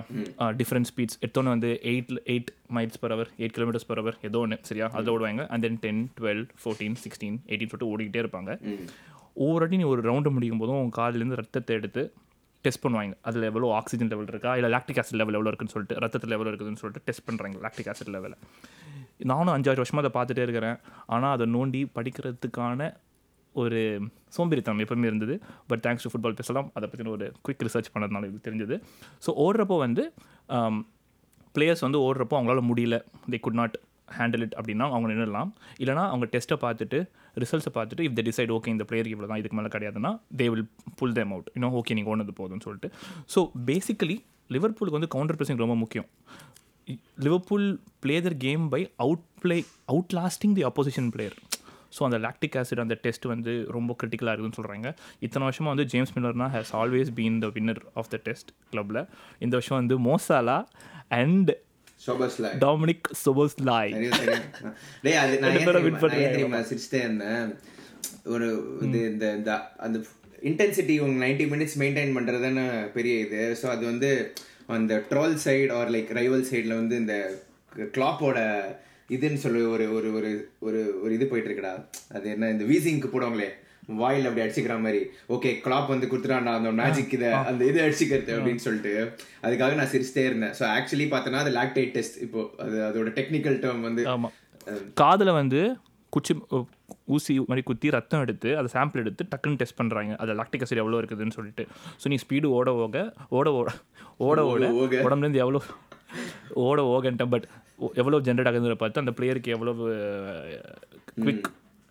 [0.60, 4.58] டிஃப்ரெண்ட் ஸ்பீட்ஸ் எடுத்தோன்னே வந்து eight eight miles per hour eight kilometres per hour ஏதோ ஒன்று
[4.68, 4.86] சரியா?
[4.98, 5.44] அதில் ஓடுவாங்க.
[5.52, 8.50] And then ten twelve fourteen sixteen eighteen சொல்லிட்டு ஓடிக்கிட்டே இருப்பாங்க.
[9.44, 12.04] ஒவ்வொரு நீ ஒரு ரவுண்டு முடிக்கும் போதும் உன் காதுலேருந்து ரத்தத்தை எடுத்து
[12.64, 13.14] டெஸ்ட் பண்ணுவாங்க.
[13.28, 14.52] அதில் எவ்வளோ ஆக்சிஜன் லெவல் இருக்கா?
[14.58, 18.12] இல்லை லாக்டிக் ஆசிட் லெவல் எவ்வளோ இருக்குன்னு சொல்லிட்டு ரத்தத்தில் எவ்வளோ இருக்குதுன்னு சொல்லிட்டு டெஸ்ட் பண்ணுறாங்க லாக்டிக் ஆசிட்
[18.16, 18.38] லெவலை
[19.32, 20.78] நானும் அஞ்சாறு வருஷமாக அதை பார்த்துட்டே இருக்கிறேன்.
[21.14, 22.90] ஆனால் அதை நோண்டி படிக்கிறதுக்கான
[23.54, 23.80] ஒரு
[24.36, 25.34] சோம்பேறித்தனம் எப்பவுமே இருந்தது.
[25.70, 26.68] பட் தேங்க்ஸ் டு ஃபுட்பால் பேசலாம்.
[26.78, 28.78] அதை பற்றின ஒரு குயிக் ரிசர்ச் பண்ணதுனால இது தெரிஞ்சது.
[29.26, 30.04] ஸோ ஓடுறப்போ வந்து
[30.56, 30.76] um,
[31.56, 32.96] பிளேயர்ஸ் வந்து ஓடுறப்போ அவங்களால முடியல.
[33.32, 33.76] They could not
[34.16, 35.50] handle it அப்படின்னா அவங்க நின்றுடலாம்
[35.82, 36.98] இல்லைனா அவங்க டெஸ்ட்டை பார்த்துட்டு
[37.42, 40.64] ரிசல்ட்ஸை பார்த்துட்டு இஃப் த டிசைட் ஓகே இந்த பிளேயருக்கு இவ்வளோ தான் இதுக்கு மேலே கிடையாதுன்னா they will
[41.00, 42.90] pull them out இன்னும் ஓகே நீங்கள் ஓனது போதும்னு சொல்லிட்டு.
[43.34, 44.16] ஸோ பேசிக்கலி
[44.54, 46.08] லிவர்பூலுக்கு வந்து கவுண்டர் ப்ரெஸிங் ரொம்ப முக்கியம்.
[47.24, 47.66] Liverpool
[48.04, 49.56] play their game by out play
[49.92, 51.36] out lasting the opposition player
[51.96, 54.88] so அந்த லாக்டிக் ஆசிட் அந்த டெஸ்ட் வந்து ரொம்ப கிரிட்டிக்கலாக இருக்குதுன்னு சொல்கிறாங்க
[55.26, 59.00] இத்தனை வருஷமாக வந்து James மில்லர்னா has always been the winner of the test கிளப்பில்
[59.44, 60.58] இந்த வருஷம் வந்து மோசாலா
[61.20, 61.50] அண்ட்
[62.66, 63.92] டாமினிக் சொபோஸ்லாய்
[66.68, 67.48] சிரிச்சிட்டே இருந்தேன்.
[68.34, 68.48] ஒரு
[68.86, 69.00] இது
[69.38, 69.52] இந்த
[69.86, 69.98] அந்த
[70.42, 73.40] இன்டென்சிட்டி உங்க நைன்டி மினிட்ஸ் மெயின்டைன் பண்றதுன்னு பெரிய இது.
[73.62, 74.10] ஸோ அது வந்து
[74.68, 77.14] அந்த troll side or like rival சைடில் வந்து இந்த
[77.94, 78.38] கிளாப்போட
[79.10, 80.30] இதுன்னு சொல்லி ஒரு ஒரு ஒரு
[80.66, 81.74] ஒரு ஒரு இது போயிட்டு இருக்குடா
[82.16, 83.50] அது என்ன இந்த வீசிங்க்கு போடுவாங்களே
[84.00, 84.98] வாயில் அப்படி அடிச்சுக்கிற மாதிரி.
[85.34, 88.92] ஓகே கிளாப் வந்து குடுத்துட்டான்டா அந்த மேஜிக் இதை அந்த இது அடிச்சுக்கிறது அப்படின்னு சொல்லிட்டு
[89.46, 90.54] அதுக்காக நான் சிரிச்சிட்டே இருந்தேன்.
[90.58, 94.04] ஸோ ஆக்சுவலி பார்த்தோன்னா அது லாக்டேட் டெஸ்ட் இப்போ அது அதோட டெக்னிக்கல் டேர்ம் வந்து
[95.02, 95.62] காதில் வந்து
[96.12, 96.34] குச்சி
[97.14, 101.00] ஊசி மாதிரி குத்தி ரத்தம் எடுத்து அதை சாம்பிள் எடுத்து டக்குன்னு டெஸ்ட் பண்ணுறாங்க அது லாக்டிக் அசிட் எவ்வளோ
[101.02, 101.64] இருக்குதுன்னு சொல்லிட்டு.
[102.02, 102.98] ஸோ நீ ஸ்பீடு ஓட ஓக
[103.38, 103.70] ஓட ஓட
[104.28, 104.66] ஓட ஓட.
[105.06, 105.62] உடம்புலேருந்து எவ்வளோ
[106.66, 107.32] ஓட ஓகன்ட்டேன்.
[107.34, 107.48] பட்
[108.00, 109.84] எவ்வளோ ஜென்ரேட் ஆகுதுன்னு பார்த்து அந்த பிளேயருக்கு எவ்வளவு
[111.18, 111.48] quick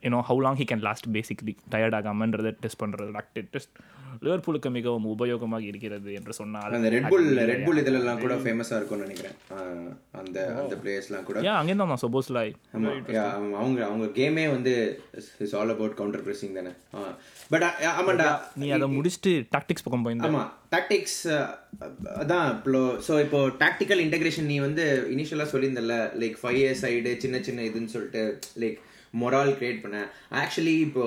[0.07, 3.73] you know how long he can last basically tired ஆகாமன்றதை test பண்ணுறது லாக்டேட் டெஸ்ட்
[4.21, 9.05] லிவர்பூலுக்கு மிகவும் உபயோகமாக இருக்கிறது என்று சொன்னால் அந்த ரெட் புல் ரெட் புல் இதுலலாம் கூட ஃபேமஸா இருக்கும்னு
[9.05, 9.35] நினைக்கிறேன்.
[10.11, 11.39] அந்த அந்த பிளேயர்ஸ்லாம் கூட.
[11.39, 12.01] ஏன் அங்கேருந்து தான்?
[12.01, 14.73] சப்போஸ் yeah, அவங்க- அவங்க கேமே வந்து
[15.39, 16.71] is all about counter pressing தானே.
[17.49, 18.29] பட் ஆமாண்டா.
[18.55, 20.29] நீ அதை முடிச்சுட்டு டாக்டிக்ஸ் பக்கம் போயிருந்த.
[20.29, 21.21] ஆமா டாக்டிக்ஸ்
[22.21, 27.41] அதான் இப்போ ஸோ இப்போ டாக்டிக்கல் இன்டெகிரேஷன் நீ வந்து இனிஷியலாக சொல்லியிருந்தல லைக் ஃபைவ் இயர்ஸ் சைடு சின்ன
[27.41, 28.23] சின்ன இதுன்னு சொல்லிட்டு
[28.59, 28.77] லைக்
[29.13, 29.97] மொரால் கிரியேட் பண்ண
[30.41, 31.05] ஆக்சுவலி இப்போ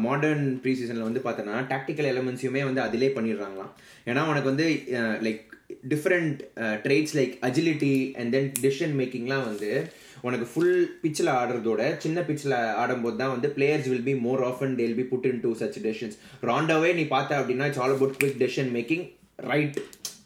[0.00, 3.72] மாடர்ன் ப்ரீ சீசனில் வந்து பார்த்தோன்னா டாக்டிக்கல் எலமெண்ட்ஸையுமே வந்து அதிலே பண்ணிடுறாங்களாம்
[4.06, 4.66] ஏன்னா உனக்கு வந்து
[5.26, 5.42] like
[5.92, 6.40] different
[6.84, 9.70] traits like agility and then decision மேக்கிங்லாம் வந்து
[10.22, 14.94] உனக்கு ஃபுல் பிச்சில் ஆடுறதோட சின்ன பிச்சில் ஆடும்போது தான் வந்து players will be more often they'll
[14.94, 16.16] be put into such decisions
[16.50, 19.04] ராண்டாவே நீ பார்த்த அப்படின்னா it's all about quick decision making
[19.52, 19.78] right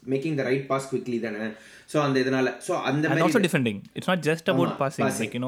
[0.07, 1.47] making the right pass quickly தானே
[1.93, 3.77] ஸோ அந்த இதனால ஸோ அந்த also defending.
[3.95, 5.25] It's not just about ஆமா, passing, passing.
[5.25, 5.43] like you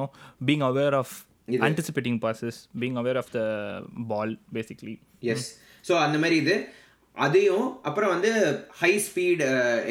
[1.70, 3.46] anticipating passes, being aware of the
[4.12, 4.96] ball, basically.
[5.34, 5.48] Yes
[5.88, 6.56] so அந்த மாதிரி இது.
[7.18, 8.30] அதையும் அப்புறம் வந்து
[8.82, 9.42] ஹை ஸ்பீட்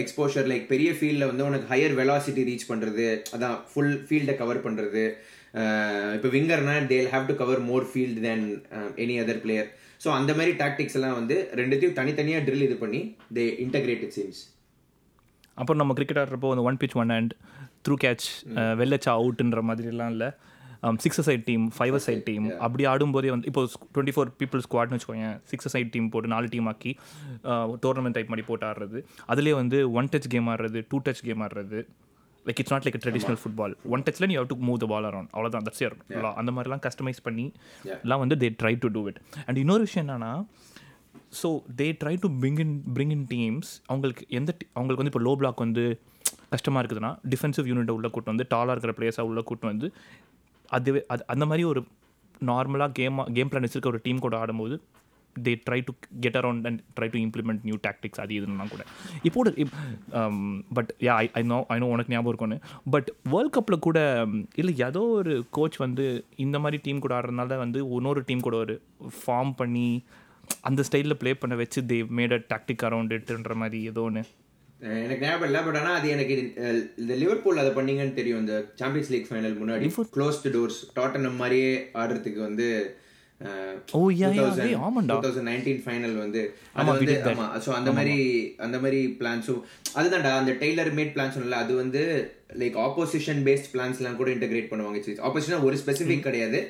[0.03, 5.03] எக்ஸ்போஷர் லைக் பெரிய ஃபீல்டில் வந்து உனக்கு ஹையர் வெலாசிட்டி ரீச் பண்ணுறது அதான் ஃபுல் ஃபீல்டை கவர் பண்ணுறது
[6.17, 8.47] இப்போ விங்கர்னா they'll have to cover more field then
[9.05, 9.69] any other player
[10.05, 13.01] so அந்த மாதிரி டாக்டிக்ஸ் எல்லாம் வந்து ரெண்டுத்தையும் தனித்தனியாக ட்ரில் இது பண்ணி
[13.39, 14.41] தே இன்டகிரேட்டட் சீன்ஸ்
[15.59, 17.33] அப்புறம் நம்ம கிரிக்கெட் ஆடுறப்போ அந்த one pitch one hand
[17.87, 18.29] through catch
[18.81, 20.29] வெள்ளச்சா அவுட்டுன்ற மாதிரிலாம் இல்லை.
[21.05, 23.63] Six side team five side team அப்படி ஆடும்போதே வந்து இப்போ
[23.95, 26.93] டுவெண்ட்டி ஃபோர் பீப்புள் ஸ்குவாட்னு வச்சுக்கோங்க சிக்ஸ் சைட் டீம் போட்டு நாலு டீம் ஆக்கி
[27.85, 29.01] டோர்னமெண்ட் டைப் மாதிரி போட்டு ஆடுறது.
[29.33, 31.81] அதுலேயே வந்து ஒன் டச் கேம் ஆடுறது டூ டச் கேம் ஆடுறது.
[32.47, 35.31] Like it's not like traditional football one டச்சில் நீ have to move the ball around
[35.35, 35.97] அவ்வளோதான் தட்ஸ் யர்
[36.41, 37.47] அந்த மாதிரிலாம் கஸ்டமைஸ் பண்ணி
[38.05, 40.33] எல்லாம் வந்து they try to do it and இன்னொரு விஷயம் என்னன்னா
[41.41, 41.49] so
[41.81, 45.65] they try to bring in bring in teams அவங்களுக்கு எந்த அவங்களுக்கு வந்து இப்போ லோ பிளாக்
[45.67, 45.85] வந்து
[46.55, 49.87] கஷ்டமாக இருக்குதுன்னா டிஃபென்சிவ் யூனிட்டை உள்ள கூட்டு வந்து டாலாக இருக்கிற பிளேயர்ஸாக உள்ள கூட்டு வந்து
[50.69, 51.81] அதுவே அது அந்த மாதிரி ஒரு
[52.51, 54.77] நார்மலாக கேம் கேம் பிளான் வச்சிருக்க ஒரு டீம் கூட ஆடும்போது
[55.37, 55.93] they try to
[56.25, 58.83] get around and try to implement new tactics அது இதுன்னா கூட.
[59.29, 59.43] இப்போ
[60.77, 62.59] but yeah I I know I know உனக்கு ஞாபகம் இருக்கும்னு.
[62.91, 63.99] பட் வேர்ல்ட் கப்பில் கூட
[64.55, 68.77] இல்லை ஏதோ ஒரு கோச் வந்து இந்த மாதிரி டீம் கூட ஆடுறதுனால வந்து இன்னொரு டீம் கூட ஒரு
[69.21, 69.89] ஃபார்ம் பண்ணி
[70.69, 74.23] அந்த ஸ்டைலில் ப்ளே பண்ண வச்சு they made a tactic around இட்டுன்ற மாதிரி ஏதோ ஒன்று
[74.99, 76.35] எனக்கு ஞாபகம் இல்லை பட் ஆனால் அது எனக்கு
[77.03, 78.43] இந்த லிவர்பூல் அதை பண்ணீங்கன்னு தெரியும்.
[78.45, 79.87] இந்த சாம்பியன்ஸ் லீக் ஃபைனல் முன்னாடி
[80.17, 81.71] க்ளோஸ்டு டோர்ஸ் டாட்டனம் மாதிரியே
[82.03, 82.69] ஆடுறதுக்கு வந்து
[83.93, 84.29] ஓ, hey,
[84.87, 85.11] ஆமாண்டா.
[85.11, 86.41] டூ தௌசண்ட் நைன்டீன் ஃபைனல் வந்து
[86.75, 88.15] அது வந்து ஆமா ஸோ அந்த மாதிரி
[88.59, 89.61] அந்த மாதிரி பிளான்ஸும்
[89.95, 92.03] அதுதான்டா அந்த டெய்லர் மேட் பிளான் சொன்னல அது வந்து
[92.63, 94.99] லைக் ஆப்போசிஷன் பேஸ்ட் பிளான்ஸ்லாம் கூட இன்டகிரேட் பண்ணுவாங்க.
[95.29, 96.61] ஆப்போசிஷன் ஒரு ஸ்பெசிஃபிக் கிடையாது.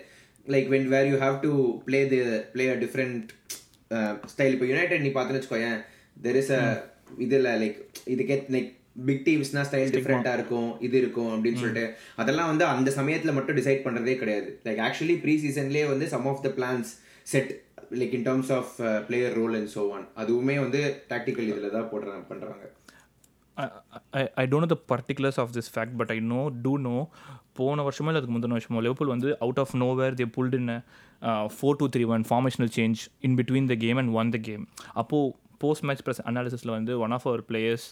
[0.46, 1.52] Like when where you have to
[1.86, 2.18] play the
[2.52, 3.32] play a different
[4.32, 5.78] style இப்போ யுனைடெட் நீ பார்த்துன்னு வச்சுக்கோயேன்
[6.16, 6.62] தெர் இஸ் அ
[7.26, 7.78] இதுல லைக்
[8.14, 8.70] இதுக்கே லைக்
[9.08, 11.84] பிக் டீம்ஸ்னா ஸ்டைல் டிஃப்ரெண்டா இருக்கும் இது இருக்கும் அப்படின்னு சொல்லிட்டு
[12.22, 14.48] அதெல்லாம் வந்து அந்த சமயத்துல மட்டும் டிசைட் பண்றதே கிடையாது.
[14.66, 16.90] லைக் ஆக்சுவலி ப்ரீ சீசன்லேயே வந்து some of the plans
[17.32, 17.52] set
[18.00, 18.72] like in terms of
[19.08, 20.80] player role and so on அதுவுமே வந்து
[21.12, 22.64] டாக்டிக்கல் இதுல தான் போடுறாங்க பண்றாங்க.
[24.18, 26.96] I I don't know the particulars of this fact but I know to no
[27.58, 30.68] போன வருஷமோ இல்லை அதுக்கு முந்தின வருஷமோ லிவர்பூல் வந்து out of nowhere they pulled in
[31.56, 34.64] four two three one formational change in between the game and won the game
[35.02, 37.86] அப்போது post match press அனாலிசிஸில் வந்து one of our players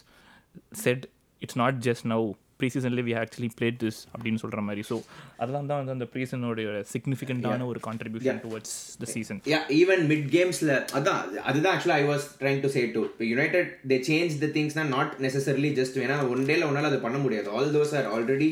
[0.83, 1.05] said
[1.41, 2.25] it's not just now
[2.61, 4.83] pre சீசன்லேயே we actually played this அப்படின்னு சொல்கிற மாதிரி.
[4.89, 4.95] So
[5.41, 10.25] அதெல்லாம் தான் வந்து அந்த ப்ரீ சீசனோடைய சிக்னிஃபிகண்ட்டான ஒரு contribution towards the season yeah even mid
[10.35, 14.49] கேம்ஸ்ல அதான் அதுதான் ஆக்சுவலா I was trying to say to இப்போ யுனைடெட் தே சேஞ்ச் த
[14.57, 17.49] திங்ஸ்னா நாட் நெசசரிலி ஜஸ்ட் ஏன்னா ஒன் டேல ஒன்னால அது பண்ண முடியாது.
[17.57, 18.49] All those are already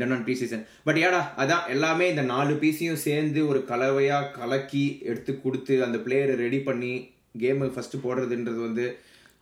[0.00, 4.86] done on pre season but ஏடா அதான் எல்லாமே இந்த நாலு பீஸையும் சேர்ந்து ஒரு கலவையா கலக்கி
[5.10, 6.94] எடுத்து கொடுத்து அந்த பிளேயரை ரெடி பண்ணி
[7.34, 8.84] கேம் ஃபர்ஸ்ட் போடுறதுன்றது வந்து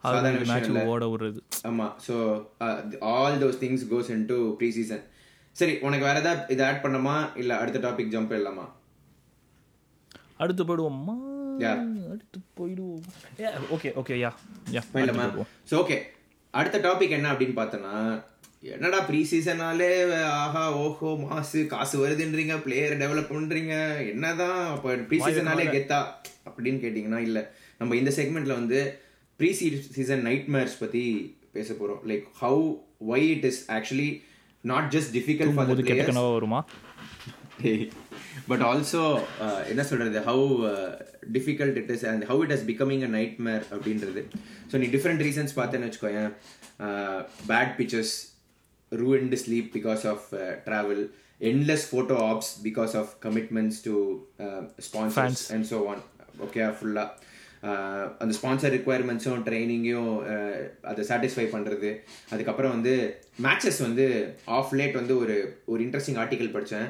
[0.05, 1.41] சாதாரண விஷயம் ஓட விடுறது.
[1.69, 2.15] ஆமா so
[3.11, 5.03] all those things goes into pre season
[5.57, 8.67] சரி உனக்கு வேற ஏதாவது இதை ஆட் பண்ணமா இல்ல அடுத்த டாபிக் ஜம்ப் இல்லாமா
[10.41, 11.17] அடுத்து போயிடுவோம்மா
[11.63, 11.79] Yeah.
[12.13, 13.03] அடுத்து போயிடுவோம்.
[13.75, 14.29] Okay okay yeah.
[14.75, 15.25] யா இல்லம்மா
[15.71, 15.97] ஸோ ஓகே
[16.55, 17.93] அடுத்த டாபிக் என்ன அப்படின்னு பார்த்தோன்னா
[18.69, 19.91] என்னடா ப்ரீ சீசனாலே
[20.37, 23.75] ஆஹா ஓஹோ மாசு காசு வருதுன்றீங்க பிளேயர் டெவலப் பண்றீங்க
[24.13, 25.99] என்னதான் அப்போ ப்ரீ சீசனாலே கெத்தா
[26.47, 27.43] அப்படின்னு கேட்டிங்கன்னா இல்லை.
[27.83, 28.81] நம்ம இந்த செக்மெண்ட்ல வந்து
[29.40, 29.51] ப்ரீ
[29.99, 31.05] சீசன் நைட் மேர்ஸ் பத்தி
[31.57, 32.03] பேச போறோம்.
[32.11, 32.62] Like how
[33.12, 34.11] why it is actually
[34.73, 36.62] not just difficult for the players வருமா?
[38.51, 39.03] பட் ஆல்சோ
[39.73, 40.21] என்ன சொல்றது?
[40.29, 40.45] How
[41.37, 43.11] difficult it is and how it has becoming a
[43.47, 44.23] nightmare அப்படின்றது.
[44.71, 46.31] ஸோ நீ டிஃப்ரெண்ட் ரீசன்ஸ் பார்த்தேன்னு வச்சுக்கோயேன்.
[47.53, 48.14] Bad pictures
[48.92, 50.99] ruined sleep because of uh, travel
[51.51, 53.95] endless photo ops because of commitments to
[54.47, 56.01] uh, sponsors and so on.
[56.47, 57.05] Okay ஃபுல்லா
[58.18, 60.12] அந்த sponsor ரிக்குவயர்மெண்ட்ஸும் ட்ரைனிங்கையும்
[60.83, 61.90] அதை satisfy பண்ணுறது
[62.31, 62.94] அதுக்கப்புறம் வந்து
[63.42, 64.07] மேட்சஸ் வந்து
[64.44, 66.88] ஆஃப் லேட் வந்து ஒரு ஒரு இன்ட்ரெஸ்டிங் ஆர்டிகல் படித்தேன்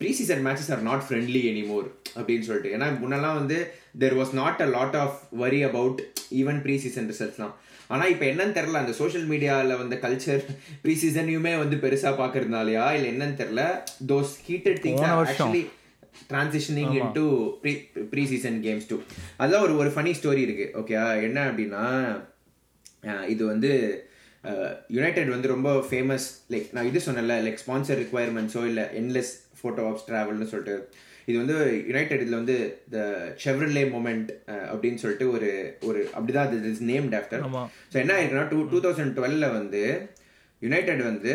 [0.00, 2.72] pre season matches are not friendly anymore அப்படின்னு சொல்லிட்டு.
[2.76, 3.58] ஏன்னா முன்னெல்லாம் வந்து
[3.98, 6.00] there was not a lot of worry about
[6.32, 7.52] even pre season ரிசல்ட்ஸ்லாம்
[7.88, 10.42] ஆனா இப்போ என்னன்னு தெரியல அந்த சோஷியல் மீடியாவில் வந்த கல்ச்சர்
[10.82, 13.64] ப்ரீ சீசனையுமே வந்து பெருசா பாக்குறதுனாலயா இல்ல என்னன்னு தெரியல
[14.06, 15.62] those heated things actually
[16.30, 17.24] transitioning into
[18.12, 18.96] pre season games too
[19.40, 21.84] அதான் ஒரு ஒரு ஃபனி ஸ்டோரி இருக்கு ஓகே என்ன அப்படின்னா
[23.28, 23.70] இது வந்து
[24.88, 30.06] யுனைடெட் வந்து ரொம்ப ஃபேமஸ் லைக் நான் இது சொன்னல லைக் ஸ்பான்சர் ரிக்குவயர்மெண்ட்ஸோ இல்லை என்லெஸ் ஃபோட்டோ ஆப்ஸ்
[30.08, 30.76] ட்ராவல்னு சொல்லிட்டு.
[31.28, 31.56] இது வந்து
[31.88, 32.56] யுனைடெட் இதில் வந்து
[32.90, 32.98] த
[33.44, 34.30] செவ்ரலே மூமெண்ட்
[34.70, 35.50] அப்படின்னு சொல்லிட்டு ஒரு
[35.82, 37.42] ஒரு அப்படிதான் அது இஸ் நேம்ட் ஆஃப்டர்
[37.92, 39.82] ஸோ என்ன ஆயிருக்குன்னா டூ டூ தௌசண்ட் டுவெல்ல வந்து
[40.62, 41.34] யுனைடெட் வந்து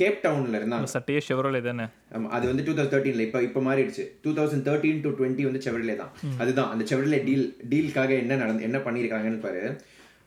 [0.00, 0.88] கேப் டவுன்ல இருந்தாங்க.
[0.94, 1.84] சட்டையே செவரோலே தானே?
[2.16, 4.04] ஆமா அது வந்து டூ தௌசண்ட் தேர்ட்டீன்ல இப்போ இப்போ மாறிடுச்சு.
[4.24, 6.12] Two thousand thirteen to twenty வந்து செவரிலே தான்.
[6.42, 9.62] அதுதான் அந்த செவரிலே டீல் டீலுக்காக என்ன நடந்து என்ன பண்ணியிருக்காங்கன்னு பாரு.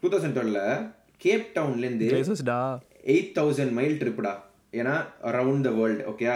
[0.03, 0.61] டூ தௌசண்ட் டுவெல்ல
[1.25, 2.07] கேப் டவுன்ல இருந்து
[3.15, 4.33] எயிட் தௌசண்ட் மைல் ட்ரிப்டா
[4.79, 4.95] ஏன்னா
[5.29, 6.27] around the world okay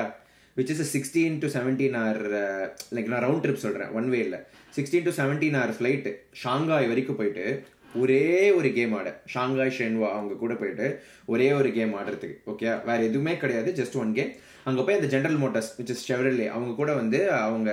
[0.57, 2.19] which is sixteen to seventeen hour
[2.95, 4.39] like நான் ரவுண்ட் ட்ரிப் சொல்கிறேன் ஒன் வே இல்லை
[4.77, 6.11] sixteen to seventeen hour flight
[6.43, 7.45] Shanghai வரைக்கும் போயிட்டு
[7.95, 8.21] ஒரே
[8.51, 9.09] ஒரு கேம் ஆட.
[9.33, 10.87] ஷாங்காய் ஷென்வா அவங்க கூட போயிட்டு
[11.25, 14.31] ஒரே ஒரு கேம் ஆடுறதுக்கு ஓகே வேற எதுவுமே கிடையாது ஜஸ்ட் ஒன் கேம்
[14.63, 17.71] அங்கே போய் அந்த General Motors which is Chevrolet அவங்க கூட வந்து அவங்க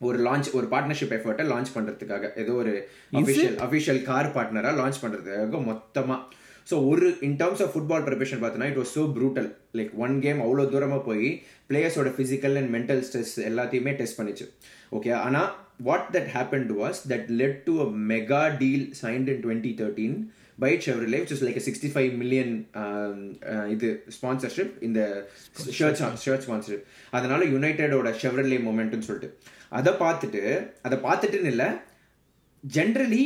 [0.00, 2.72] ஒரு லான்ச் ஒரு பார்ட்னர்ஷிப் எஃபர்ட்டை லான்ச் பண்ணுறதுக்காக ஏதோ ஒரு
[3.12, 6.20] அஃபிஷியல் அஃபிஷியல் கார் பார்ட்னராக லான்ச் பண்ணுறதுக்காக மொத்தமாக
[6.66, 10.40] ஸோ ஒரு in terms of football preparation பார்த்தோன்னா it was so brutal like one game
[10.40, 11.28] அவ்வளோ தூரமாக போய்
[11.70, 14.46] பிளேயர்ஸோட ஃபிசிக்கல் அண்ட் மென்டல் ஸ்ட்ரெஸ் எல்லாத்தையுமே டெஸ்ட் பண்ணிச்சு
[14.90, 15.48] ஓகே ஆனால்
[15.80, 20.16] what that happen was that led to a mega deal signed in twenty thirteen
[20.58, 22.52] by Chevrolet which is like sixty five million
[23.68, 25.00] இது sponsorship இந்த
[25.78, 29.30] shirt shirt sponsorship அதனால யுனைடெடோட செவரலே மூமெண்ட்னு சொல்லிட்டு.
[29.68, 30.42] அதை பார்த்துட்டு
[30.82, 31.68] அதை பார்த்துட்டுன்னு இல்லை
[32.64, 33.24] generally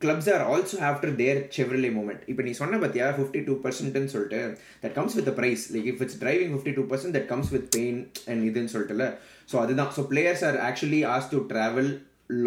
[0.00, 4.40] clubs are also after their Chevrolet moment இப்போ நீ சொன்ன பார்த்தியா ஃபிஃப்டி டூ பர்சன்ட்னு சொல்லிட்டு
[4.82, 8.00] that comes with price like if it's driving fifty two percent that comes with pain
[8.30, 9.06] and இதுன்னு சொல்லிட்டுல.
[9.52, 9.90] ஸோ அதுதான்.
[9.96, 11.90] So players are actually as to travel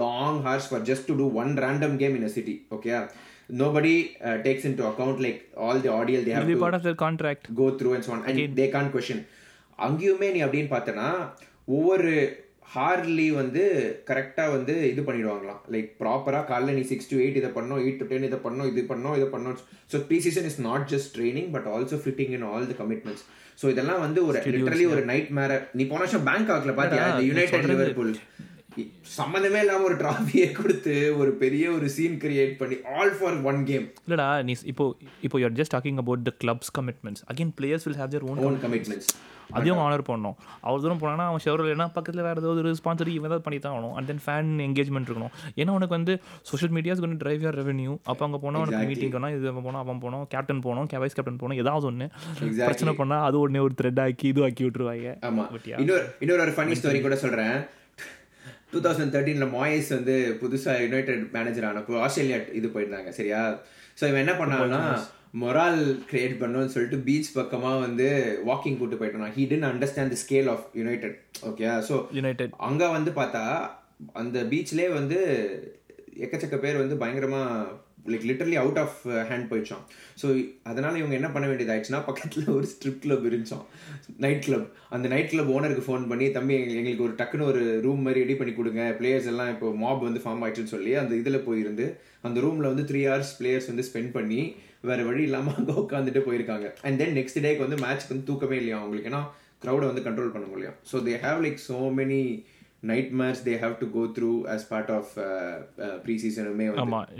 [0.04, 2.94] long hours for just to do one random game in a city okay
[3.62, 6.76] nobody uh, takes into account like all the audio they have It'll be to part
[6.78, 7.44] of their contract.
[7.56, 8.20] go through and so on.
[8.26, 9.20] And they can't question.
[9.80, 11.08] அங்கேயுமே நீ அப்படின்னு பார்த்தனா
[11.68, 12.12] ஒவ்வொரு
[12.74, 13.62] Harley வந்து
[14.10, 15.62] கரெக்டாக வந்து இது பண்ணிடுவாங்களாம்.
[15.74, 18.82] Like ப்ராப்பராக காலைல நீ சிக்ஸ் டு எயிட் இதை பண்ணோம் எயிட் டு டென் இதை பண்ணோம் இது
[18.92, 19.56] பண்ணோம் இதை பண்ணோம்.
[19.92, 23.26] So pre season is not just training but also fitting in all the commitments
[23.62, 27.70] so இதெல்லாம் வந்து ஒரு லிட்டரலி ஒரு நைட் மேர நீ போன வருஷம் பேங்க் ஆக்ல பாத்தியா யுனைடெட்
[27.72, 28.14] லிவர்பூல்
[29.18, 33.88] சம்மந்தமே இல்லாம ஒரு டிராஃபியை கொடுத்து ஒரு பெரிய ஒரு சீன் கிரியேட் பண்ணி ஆல் ஃபார் ஒன் கேம்
[34.06, 34.88] இல்லடா நீ இப்போ
[35.28, 38.60] இப்போ you're just talking about the clubs commitments again players will have their own own
[38.68, 39.12] commitments
[39.58, 40.36] அதையும் ஆனர் பண்ணணும்.
[40.64, 43.74] அவ்வளோ தூரம் போனான்னா அவன் ஷெவரில் ஏன்னா பக்கத்தில் வேறு ஏதாவது ஒரு ஸ்பான்சர் இவன் ஏதாவது பண்ணி தான்
[43.76, 43.94] ஆகணும்.
[43.98, 45.34] அண்ட் தென் ஃபேன் எங்கேஜ்மெண்ட் இருக்கணும்.
[45.60, 46.14] ஏன்னா உனக்கு வந்து
[46.50, 50.04] சோஷியல் மீடியாஸ் கொஞ்சம் டிரைவ் யர் ரெவன்யூ அப்போ அங்கே போனால் உனக்கு மீட்டிங் போனால் இது போனால் அவன்
[50.06, 52.08] போனோம் கேப்டன் போனோம் வைஸ் கேப்டன் போனோம் ஏதாவது ஒன்று
[52.68, 55.16] பிரச்சனை பண்ணால் அது உடனே ஒரு த்ரெட் ஆக்கி இது ஆக்கி விட்டுருவாங்க.
[55.30, 55.46] ஆமா.
[55.84, 57.56] இன்னொரு இன்னொரு ஒரு ஃபனி ஸ்டோரி கூட சொல்றேன்.
[58.74, 63.42] டூ தௌசண்ட் தேர்ட்டீனில் மாயஸ் வந்து புதுசாக யுனைடெட் மேனேஜர் ஆனப்போ ஆஸ்திரேலியா இது போயிருந்தாங்க சரியா?
[63.98, 64.82] ஸோ இவன் என்ன பண்ணான்னா
[65.42, 68.08] மொரால் கிரியேட் பண்ணணும்னு சொல்லிட்டு பீச் பக்கமாக வந்து
[68.46, 69.34] வாக்கிங் கூட்டு போயிட்டான்.
[69.36, 71.18] He didn't understand the scale of United
[71.50, 73.44] okay so United அங்கே வந்து பார்த்தா
[74.16, 75.18] அந்த பீச்லேயே வந்து
[76.26, 77.42] எக்கச்சக்க பேர் வந்து பயங்கரமா
[78.12, 78.98] like literally out of
[79.30, 79.84] hand போயிடுச்சான்
[80.22, 80.28] so
[80.72, 83.66] அதனால இவங்க என்ன பண்ண வேண்டியதாச்சுன்னா பக்கத்தில் ஒரு ஸ்ட்ரிப் கிளப் இருந்துச்சான்
[84.26, 88.24] நைட் கிளப் அந்த நைட் கிளப் ஓனருக்கு ஃபோன் பண்ணி தம்பி எங்களுக்கு ஒரு டக்குன்னு ஒரு ரூம் மாதிரி
[88.24, 88.84] ரெடி பண்ணி கொடுங்க.
[89.00, 91.88] பிளேயர்ஸ் எல்லாம் இப்போ மாப் வந்து ஃபார்ம் ஆயிடுச்சுன்னு சொல்லி அந்த இதில் போயிருந்து
[92.28, 94.42] அந்த ரூமில் வந்து த்ரீ ஹவர்ஸ் பிளேயர்ஸ் வந்து ஸ்பெண்ட் பண்ணி
[94.90, 96.68] வேற வழி இல்லாமல் அங்கே உட்காந்துட்டு போயிருக்காங்க.
[96.86, 99.10] அண்ட் தென் நெக்ஸ்ட் டேக்கு வந்து மேட்ச்க்கு வந்து தூக்கமே இல்லையா அவங்களுக்கு.
[99.12, 99.22] ஏன்னா
[99.64, 102.22] க்ரௌடை வந்து கண்ட்ரோல் பண்ண முடியும் so they have like so many
[102.92, 105.12] night match they have to go through as part of
[106.06, 106.48] pre season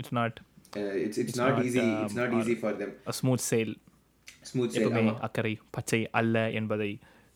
[0.00, 0.38] it's not
[0.78, 2.90] uh, it's it's, not, easy it's not easy for them.
[3.18, 3.72] Smooth sail
[4.50, 6.90] smooth sail எப்பவுமே அக்கறை பச்சை அல்ல என்பதை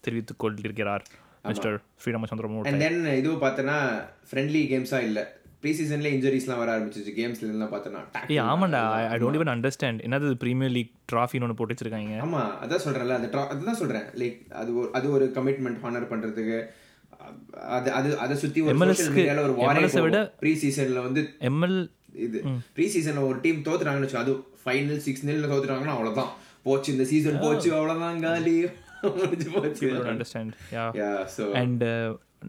[0.04, 1.04] தெரிவித்துக் கொண்டிருக்கிறார்
[1.50, 3.78] mister Sri Ramachandramurthy and then இதுவும் பார்த்தனா
[4.30, 5.20] friendly கேம்ஸா இல்ல.
[5.62, 7.12] ப்ரீ சீசன்ல இன்ஜுரிஸ்லாம் வர ஆரம்பிச்சிச்சு.
[7.18, 8.00] கேம்ஸ்ல எல்லாம் பார்த்தனா
[8.34, 8.80] ஏய் ஆமாண்டா.
[9.12, 12.16] ஐ டோன்ட் ஈவன் அண்டர்ஸ்டாண்ட் என்னது பிரீமியர் லீக் ட்ராஃபின்னு ஒன்று போட்டு வச்சிருக்காங்க?
[12.24, 13.16] ஆமா அதான் சொல்றேன்ல.
[13.20, 14.06] அந்த அதுதான் சொல்றேன்.
[14.22, 16.58] லைக் அது ஒரு அது ஒரு கமிட்மெண்ட் ஹானர் பண்றதுக்கு
[17.76, 20.18] அது அது அதை சுத்தி ஒரு MLS social க்கு media ல ஒரு வாரே MLS -ஐ விட
[20.42, 21.78] ப்ரீ சீசன்ல வந்து எம்எல்
[22.24, 22.38] இது
[22.76, 26.30] ப்ரீ சீசன்ல ஒரு டீம் தோத்துறாங்கன்னு வச்சு அது ஃபைனல் சிக்ஸ் நில் தோத்துறாங்கன்னா அவ்வளவுதான்.
[26.62, 28.56] போச்சு இந்த சீசன் போச்சு அவ்வளவுதான் காலி.
[29.16, 29.88] முடிஞ்சு போச்சு.
[30.10, 30.54] Understand
[30.98, 31.82] yeah so and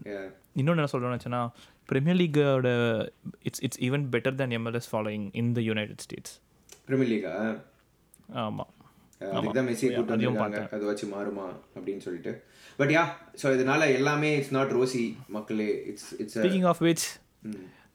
[0.06, 0.20] yeah
[0.56, 1.40] இன்னொன்று என்ன சொல்கிறேன்னு வச்சுன்னா
[1.88, 2.68] Premier லீக்கோட
[3.48, 6.34] it's it's even better than MLS following in the United States
[6.88, 7.34] Premier Liga
[8.44, 8.72] ஆமாம்
[9.20, 10.62] அதுக்கு தான் மெஸ்ஸி கூட்டு வந்திருக்காங்க.
[10.74, 11.44] அது வச்சு மாறுமா
[11.76, 12.32] அப்படின்னு சொல்லிட்டு.
[12.78, 13.02] பட் யா
[13.42, 15.68] ஸோ இதனால எல்லாமே இட்ஸ் நாட் ரோசி மக்களே.
[15.90, 17.06] It's it's speaking of which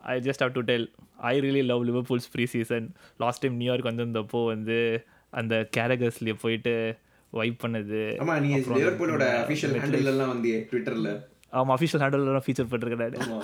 [0.04, 0.86] I just have to tell
[1.32, 2.88] I really love Liverpool's pre season
[3.18, 4.78] last time New York வந்திருந்தப்போ வந்து
[5.30, 6.74] அந்த கேரகர்ஸ்லேயே போயிட்டு
[7.34, 7.99] வைப் பண்ணது.
[8.24, 8.49] ஆமா நீ
[8.80, 11.12] லிவர்பூலோட அபிஷியல் ஹேண்டில் எல்லாம் வந்து ட்விட்டர்ல
[11.52, 13.41] ஆமாம் அஃபிஷியல் ஹேண்டல்லாம் ஃபீச்சர் பண்ணிருக்கேன் ஆமா.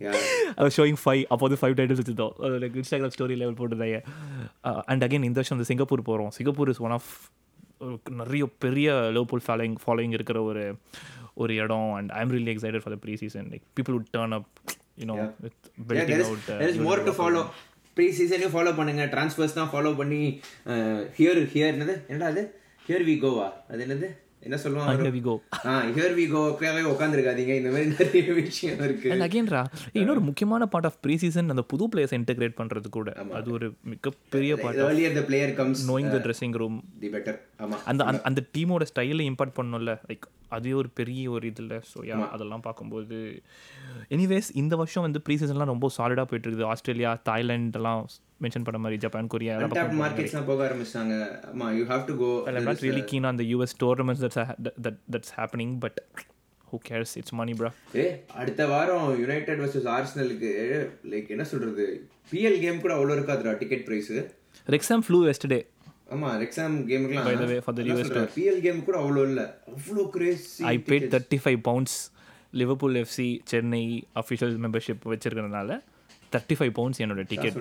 [0.58, 2.34] அது ஷோயிங் ஃபைவ் அப்போ வந்து ஃபைவ் டைட்டில்ஸ் வச்சுருந்தோம்.
[2.62, 3.98] லைக் இன்ஸ்டாகிராம் ஸ்டோரி லெவல் போட்டுருந்தாங்க.
[4.90, 7.10] அண்ட் அகைன் இந்த வருஷம் வந்து சிங்கப்பூர் போகிறோம் சிங்கப்பூர் இஸ் ஒன் ஆஃப்
[8.10, 10.62] நிறைய பெரிய லோபூல் ஃபாலோயிங் ஃபாலோயிங் இருக்கிற ஒரு
[11.34, 11.92] ஒரு இடம்.
[11.92, 14.48] And I'm really excited for the pre season like people would turn up
[15.00, 17.42] you know with Yeah, there belting out there is more to follow.
[17.96, 19.04] Pre சீசனையும் follow பண்ணுங்க.
[19.14, 20.18] Transfers தான் follow பண்ணி
[21.18, 21.94] here here என்னது?
[22.10, 22.42] என்னடா அது?
[22.86, 24.08] Here we Goa அது என்னது?
[24.42, 25.34] என்ன சொல்லுவாங்க we go.
[25.66, 29.08] Ah here we கோக்காவே உட்காந்துருக்காதீங்க இந்த மாதிரி நிறைய விஷயம் இருக்கு.
[29.12, 29.62] அண்ட் அகேன்ரா
[29.92, 33.12] இன்னொரு முக்கியமான பார்ட் ஆஃப் ப்ரீ சீசன் அந்த புது பிளேயர்ஸ் இன்டெகிரேட் பண்ணுறது கூட.
[33.32, 37.78] அது ஒரு மிகப்பெரிய part earlier the player comes knowing the dressing room the better ஆமா.
[37.84, 41.68] அந்த அந்த- டீமோட ஸ்டைலை இம்பார்ட் பண்ணணும்ல லைக் அதே ஒரு பெரிய ஒரு இதில்.
[41.92, 43.16] ஸோ யா அதெல்லாம் பார்க்கும்போது
[44.10, 46.64] எனிவேஸ் இந்த வருஷம் வந்து ப்ரீ சீசன்லாம் ரொம்ப சாலிடாக போயிட்டு இருக்குது.
[46.64, 48.02] ஆஸ்திரேலியா தாய்லாண்ட் எல்லாம்
[48.40, 49.54] மென்ஷன் பண்ண மாதிரி ஜப்பான் கொரியா
[50.00, 51.14] மார்க்கெட்ஸ்லாம் போக ஆரம்பிச்சாங்க
[51.50, 52.30] ஆமா you have to go
[52.82, 55.94] really keen on the US tournaments that's ha- that, that that's happening, but
[56.68, 57.10] who cares?
[57.16, 57.70] It's money, bro.
[57.96, 58.04] ஏ
[58.40, 60.50] அடுத்த வாரம் யுனைடெட் வர்சஸ் ஆர்சனலுக்கு
[61.12, 61.86] லைக் என்ன சொல்றது?
[62.32, 64.12] பிஎல் கேம் கூட அவ்வளோ இருக்காதுடா ticket price
[64.66, 65.60] Wrexham flew yesterday.
[66.14, 69.42] ஆமா Wrexham கேமுக்குலாம் By the way, for the US PL game கூட அவ்வளோ இல்ல.
[69.72, 71.94] அவ்வளோ crazy I paid 35 pounds.
[72.52, 73.82] Liverpool FC Chennai
[74.16, 75.70] official membership வச்சிருக்கிறதுனால
[76.34, 77.56] thirty five pounds என்னோட டிக்கெட்.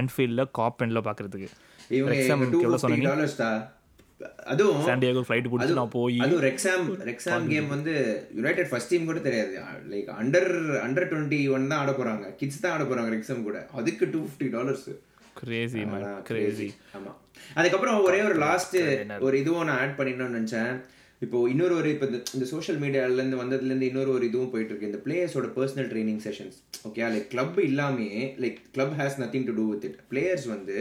[0.00, 1.48] ஆன்ஃபீல்டில் காப் எண்டில் பார்க்குறதுக்கு
[4.52, 7.92] அதுவும் சாண்டியாகோ ஃப்ளைட் பிடிச்சி நான் போய் அதுவும் ரெக்ஸாம் ரெக்ஸாம் கேம் வந்து
[8.38, 9.52] யுனைடெட் ஃபர்ஸ்ட் டீம் கூட தெரியாது.
[9.92, 10.50] Like under
[10.86, 12.24] under twenty one தான் ஆட போறாங்க.
[12.40, 13.58] கிட்ஸ் தான் ஆட போறாங்க ரெக்ஸாம் கூட.
[13.80, 14.88] அதுக்கு two fifty dollars
[15.40, 15.82] crazy
[16.30, 17.12] crazy ஆமா.
[17.58, 18.76] அதுக்கப்புறம் ஒரே ஒரு லாஸ்ட்
[19.26, 20.72] ஒரு இதுவும் நான் ஆட் பண்ணிடணும்னு நினைச்சேன்.
[21.22, 24.90] இப்போ இன்னொரு ஒரு இப்போ இந்த- சோஷியல் மீடியால இருந்து வந்ததுல இருந்து இன்னொரு ஒரு இதுவும் போயிட்டு இருக்கு
[24.90, 28.08] இந்த பிளேயர்ஸோட personal training sessions okay like club இல்லாமே
[28.38, 30.76] like club has nothing to do with it players வந்து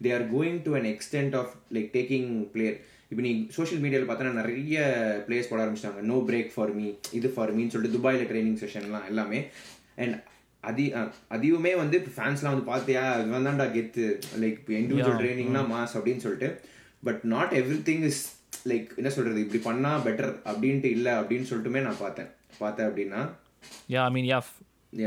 [0.00, 2.78] they are going to an extent of like taking player
[3.10, 4.78] இப்போ நீ சோஷியல் மீடியாவில் பார்த்தோன்னா நிறைய
[5.26, 6.02] பிளேயர்ஸ் போட ஆரம்பிச்சிட்டாங்க.
[6.02, 9.40] நோ பிரேக் ஃபார் மீ இது ஃபார் மீன்னு சொல்லிட்டு துபாயில் ட்ரைனிங் செஷன்லாம் எல்லாமே.
[9.96, 10.16] அண்ட்
[10.64, 10.84] அதி
[11.30, 14.06] அதிகமே வந்து ஃபேன்ஸ்லாம் வந்து பார்த்தியா இவன் தான்டா கெத்து.
[14.38, 16.48] லைக் இப்போ இண்டிவிஜுவல் ட்ரைனிங்னா மாஸ் அப்படின்னு சொல்லிட்டு.
[17.02, 17.52] But not
[17.84, 18.22] everything is
[18.64, 19.38] like என்ன சொல்றது?
[19.40, 22.30] இப்படி பண்ணா பெட்டர் அப்படின்ட்டு இல்லை அப்படின்னு சொல்லிட்டுமே நான் பார்த்தேன்.
[22.58, 23.20] பார்த்தேன் அப்படின்னா
[23.90, 24.38] யா ஐ மீன் யா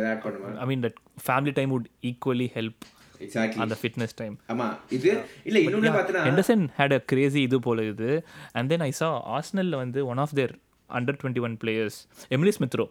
[0.08, 2.84] ஆட் பண்ணுவேன் I mean that family time would equally help
[3.22, 5.12] exactly அந்த ஃபிட்னஸ் டைம் ஆமா இது
[5.46, 8.10] இல்ல இன்னொன்னு பார்த்தனா ஹெண்டர்சன் ஹேட் அ கிரேசி இது போல இது.
[8.54, 10.54] அண்ட் தென் ஐ சா ஆர்ஸ்னலில் வந்து one of their
[10.90, 11.98] under twenty one players
[12.32, 12.86] Emile Smith Rowe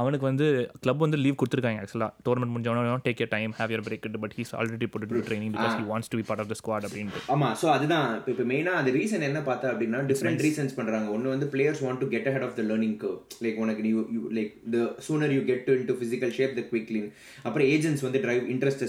[0.00, 0.46] அவனுக்கு வந்து
[0.84, 4.52] கிளப் வந்து லீவ் கொடுத்துருக்காங்க ஆக்சுவலாக tournament முடிஞ்சவன take a time have your break but he's
[4.60, 7.22] already போட்டு to training because he wants to be part of the squad அப்படின்ட்டு.
[7.34, 8.08] ஆமா so அதுதான்.
[8.18, 11.08] இப்போ இப்போ மெயினா அது ரீசன் என்ன பார்த்தா அப்படின்னா டிஃப்ரெண்ட் ரீசன்ஸ் பண்றாங்க.
[11.16, 12.98] ஒன்னு வந்து players want to get ahead of the learning
[13.46, 13.92] like உனக்கு நீ
[14.38, 14.78] like the
[15.08, 17.02] sooner you get to into physical shape the quickly
[17.46, 18.84] அப்புறம் ஏஜென்ட்ஸ் வந்து டிரைவ் இன்ட்ரெஸ்ட்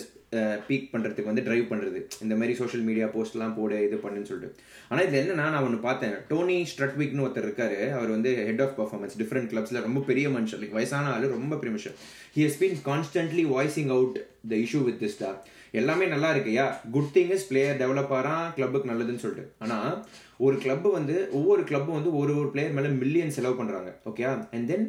[0.68, 4.62] பீக் பண்ணுறதுக்கு வந்து ட்ரைவ் பண்ணுறது இந்த மாதிரி சோஷியல் மீடியா போஸ்ட்லாம் போடு இது பண்ணுன்னு சொல்லிட்டு.
[4.90, 6.16] ஆனால் இதில் என்னன்னா நான் ஒன்று பார்த்தேன்.
[6.32, 7.78] டோனி ஸ்ட்ரட்விக்னு ஒருத்தர் இருக்கார்.
[7.98, 10.62] அவர் வந்து ஹெட் ஆஃப் பர்ஃபார்மன்ஸ் டிஃப்ரெண்ட் கிளப்ஸில் ரொம்ப பெரிய மனுஷன்.
[10.64, 11.98] லைக் வயசான ஆள் ரொம்ப பெரிய மனுஷன்.
[12.36, 14.20] He has been constantly voicing out
[14.52, 15.40] the issue with this star
[15.80, 16.66] எல்லாமே நல்லா இருக்குயா
[16.98, 19.48] good thing is player develop ஆகிறான் கிளப்புக்கு நல்லதுன்னு சொல்லிட்டு.
[19.64, 19.92] ஆனால்
[20.46, 24.24] ஒரு கிளப் வந்து ஒவ்வொரு கிளப்பும் வந்து ஒரு ஒரு பிளேயர் மேலே மில்லியன் செலவு பண்ணுறாங்க okay
[24.56, 24.86] and then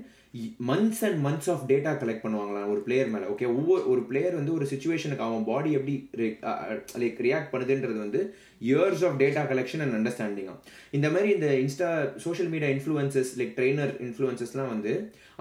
[0.69, 3.27] months and months of data collect பண்ணுவாங்களாம் ஒரு பிளேயர் மேலே.
[3.33, 5.95] ஓகே ஒவ்வொரு ஒரு பிளேயர் வந்து ஒரு சுச்சுவேஷனுக்கு அவன் பாடி எப்படி
[7.03, 8.21] லைக் ரியாக்ட் uh, uh, பண்ணுதுன்றது வந்து
[8.69, 10.61] years of data collection and அண்டர்ஸ்டாண்டிங்காக
[10.91, 11.91] இந்த மாதிரி இந்த Insta
[12.27, 14.95] social media influences like trainer இன்ஃப்ளூயன்சஸ்லாம் வந்து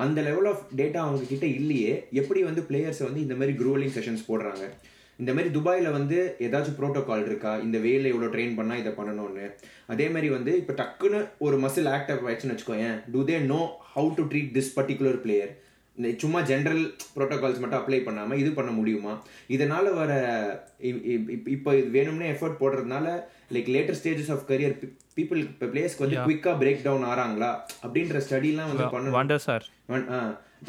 [0.05, 4.27] அந்த லெவல் ஆஃப் டேட்டா அவங்க கிட்ட இல்லையே எப்படி வந்து பிளேயர்ஸை வந்து இந்த மாதிரி க்ரோலிங் செஷன்ஸ்
[4.27, 4.65] போடுறாங்க?
[5.19, 7.51] இந்த மாதிரி துபாயில் வந்து ஏதாச்சும் ப்ரோட்டோகால் இருக்கா?
[7.65, 9.45] இந்த வேலை இவ்வளோ ட்ரெயின் பண்ணால் இதை பண்ணணும்னு.
[9.93, 12.97] அதே மாதிரி வந்து இப்போ டக்குன்னு ஒரு மசில் ஆக்டிவ் ஆயிடுச்சுன்னு வச்சுக்கோயேன்.
[13.13, 13.61] To they know
[13.93, 15.53] how to treat this particular player
[16.21, 16.81] சும்மா ஜென்ரல்
[17.15, 19.13] ப்ரோட்டோகால்ஸ் மட்டும் அப்ளை பண்ணாமல் இது பண்ண முடியுமா?
[19.55, 20.11] இதனால வர
[21.55, 23.05] இப்போ இது வேணும்னே எஃபர்ட் போடுறதுனால
[23.55, 24.75] like later stages of career
[25.17, 27.51] people இப்போ பிளேயர்ஸ்க்கு வந்து குவிக்காக பிரேக் டவுன் ஆறாங்களா?
[27.85, 29.65] அப்படின்ற ஸ்டடிலாம் வந்து வாண்டர் சார்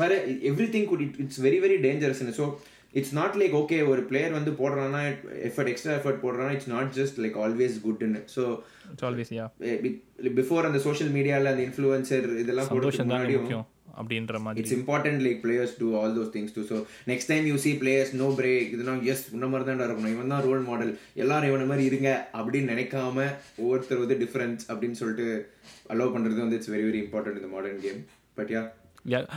[0.00, 0.16] பாரு
[0.72, 2.46] everything good it's very very dangerous so
[2.94, 5.02] it's not like okay ஒரு பிளேயர் வந்து போடுறான்னா
[5.48, 8.44] effort extra effort போடுறான்னா it's not just like always குட்னு so
[8.92, 9.46] it's always yeah
[10.38, 13.66] before அந்த சோஷியல் மீடியாவில் அந்த இன்ஃப்ளூயன்சர் இதெல்லாம் முன்னாடியும் முக்கியம்
[14.00, 14.60] அப்படின்ற மாதிரி.
[14.60, 16.78] It's important like players do all those things too so
[17.10, 20.12] next time you see players no break இதெல்லாம் yes உன்ன மாதிரி தான் இருக்கணும்.
[20.14, 20.90] இவன் தான் ரோல் மாடல்
[21.22, 23.16] எல்லாரும் இவன மாதிரி இருங்க அப்படின்னு நினைக்காம
[23.62, 25.28] ஒவ்வொருத்தர் வந்து டிஃபரன்ஸ் அப்படின்னு சொல்லிட்டு
[25.94, 28.02] அலோவ் பண்ணுறது வந்து இட்ஸ் வெரி வெரி இம்பார்ட்டன்ட் இந்த modern game
[28.38, 28.62] but yeah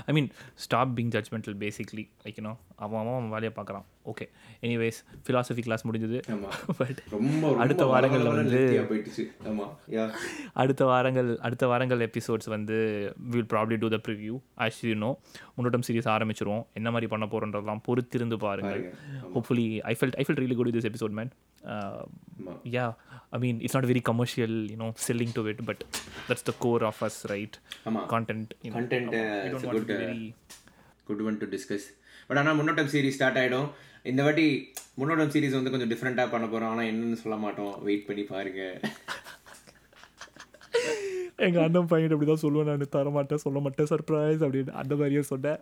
[0.05, 3.83] I mean stop being judgmental basically like you know அவன் அவன் அவன் வேலையை பார்க்குறான்.
[4.05, 4.29] ஓகே
[4.61, 6.21] எனிவேஸ் ஃபிலாசபி கிளாஸ் முடிஞ்சது.
[6.77, 8.87] பட் ரொம்ப அடுத்த வாரங்கள்ல வந்து-
[10.53, 12.75] அடுத்த வாரங்கள் அடுத்த வாரங்கள் எபிசோட்ஸ் வந்து
[13.29, 15.19] will probably do the preview as you know
[15.57, 16.65] முன்னோட்டம் series ஆரம்பிச்சிருவோம்.
[16.73, 18.93] என்ன மாதிரி பண்ண போகிறோன்றதெல்லாம் பொறுத்திருந்து பாருங்கள்.
[19.15, 19.39] பாருங்க.
[19.39, 21.29] Hopefully I felt I felt really good this episode man
[21.75, 22.53] ஆமா.
[22.75, 22.85] Yeah
[23.35, 25.81] I mean it's not very commercial you know selling to it but
[26.29, 27.57] that's the core of us right
[27.89, 28.03] ஆமா.
[28.13, 30.25] Content Content, uh, we it's don't want to good, be uh, very
[31.09, 31.87] good one to discuss
[32.29, 33.69] but ஆனால் முன்னோட்டம் series start ஆயிடும்.
[34.09, 34.47] இந்த வாட்டி
[34.99, 37.73] முன்னோட்டம் series வந்து கொஞ்சம் டிஃப்ரெண்ட்டாக பண்ண போகிறோம் ஆனால் என்னன்னு சொல்ல மாட்டோம்.
[37.87, 38.61] வெயிட் பண்ணி பாருங்க.
[41.45, 42.69] எங்கள் அண்ணன் பையன் அப்படி தான் சொல்லுவேன்.
[42.69, 45.59] நான் தர மாட்டேன் சொல்ல மாட்டேன் சர்ப்ரைஸ் அப்படின்னு அந்த மாதிரியே சொன்னேன்.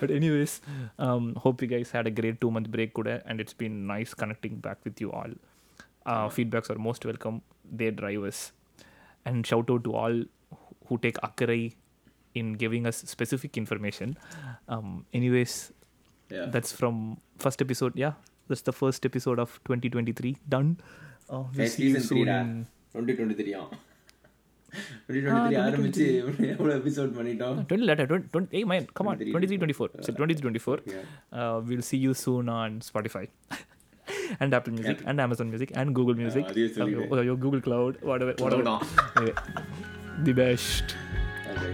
[0.00, 0.60] but anyways
[0.98, 4.14] um, hope you guys had a great two month break today and it's been nice
[4.14, 5.30] connecting back with you all.
[6.06, 7.42] Uh, feedbacks are most welcome.
[7.70, 8.52] They drive us
[9.24, 10.24] and shout out to all
[10.86, 11.74] who take akarai
[12.34, 14.16] in giving us specific information.
[14.68, 15.72] Um, anyways
[16.30, 16.46] yeah.
[16.46, 17.96] that's from first episode.
[17.96, 18.12] Yeah
[18.48, 20.78] that's the first episode of 2023 done.
[21.28, 22.28] Uh, we'll see you soon.
[22.28, 22.66] in...
[22.94, 23.64] 2023 yeah.
[25.64, 26.06] ஆரம்பிச்சு
[26.52, 30.46] எவ்வளோ episode பண்ணிட்டோம் 20 letter 20, 20 hey man come on 23 24 so 23
[30.48, 31.04] 24 Yeah.
[31.38, 33.24] uh, we'll see you soon on spotify
[34.40, 36.44] and apple music and amazon music and google music
[36.78, 37.06] சொல்லிடு.
[37.16, 38.64] uh, your google cloud whatever whatever.
[39.16, 39.36] Anyway,
[40.28, 40.88] the best
[41.52, 41.72] Okay.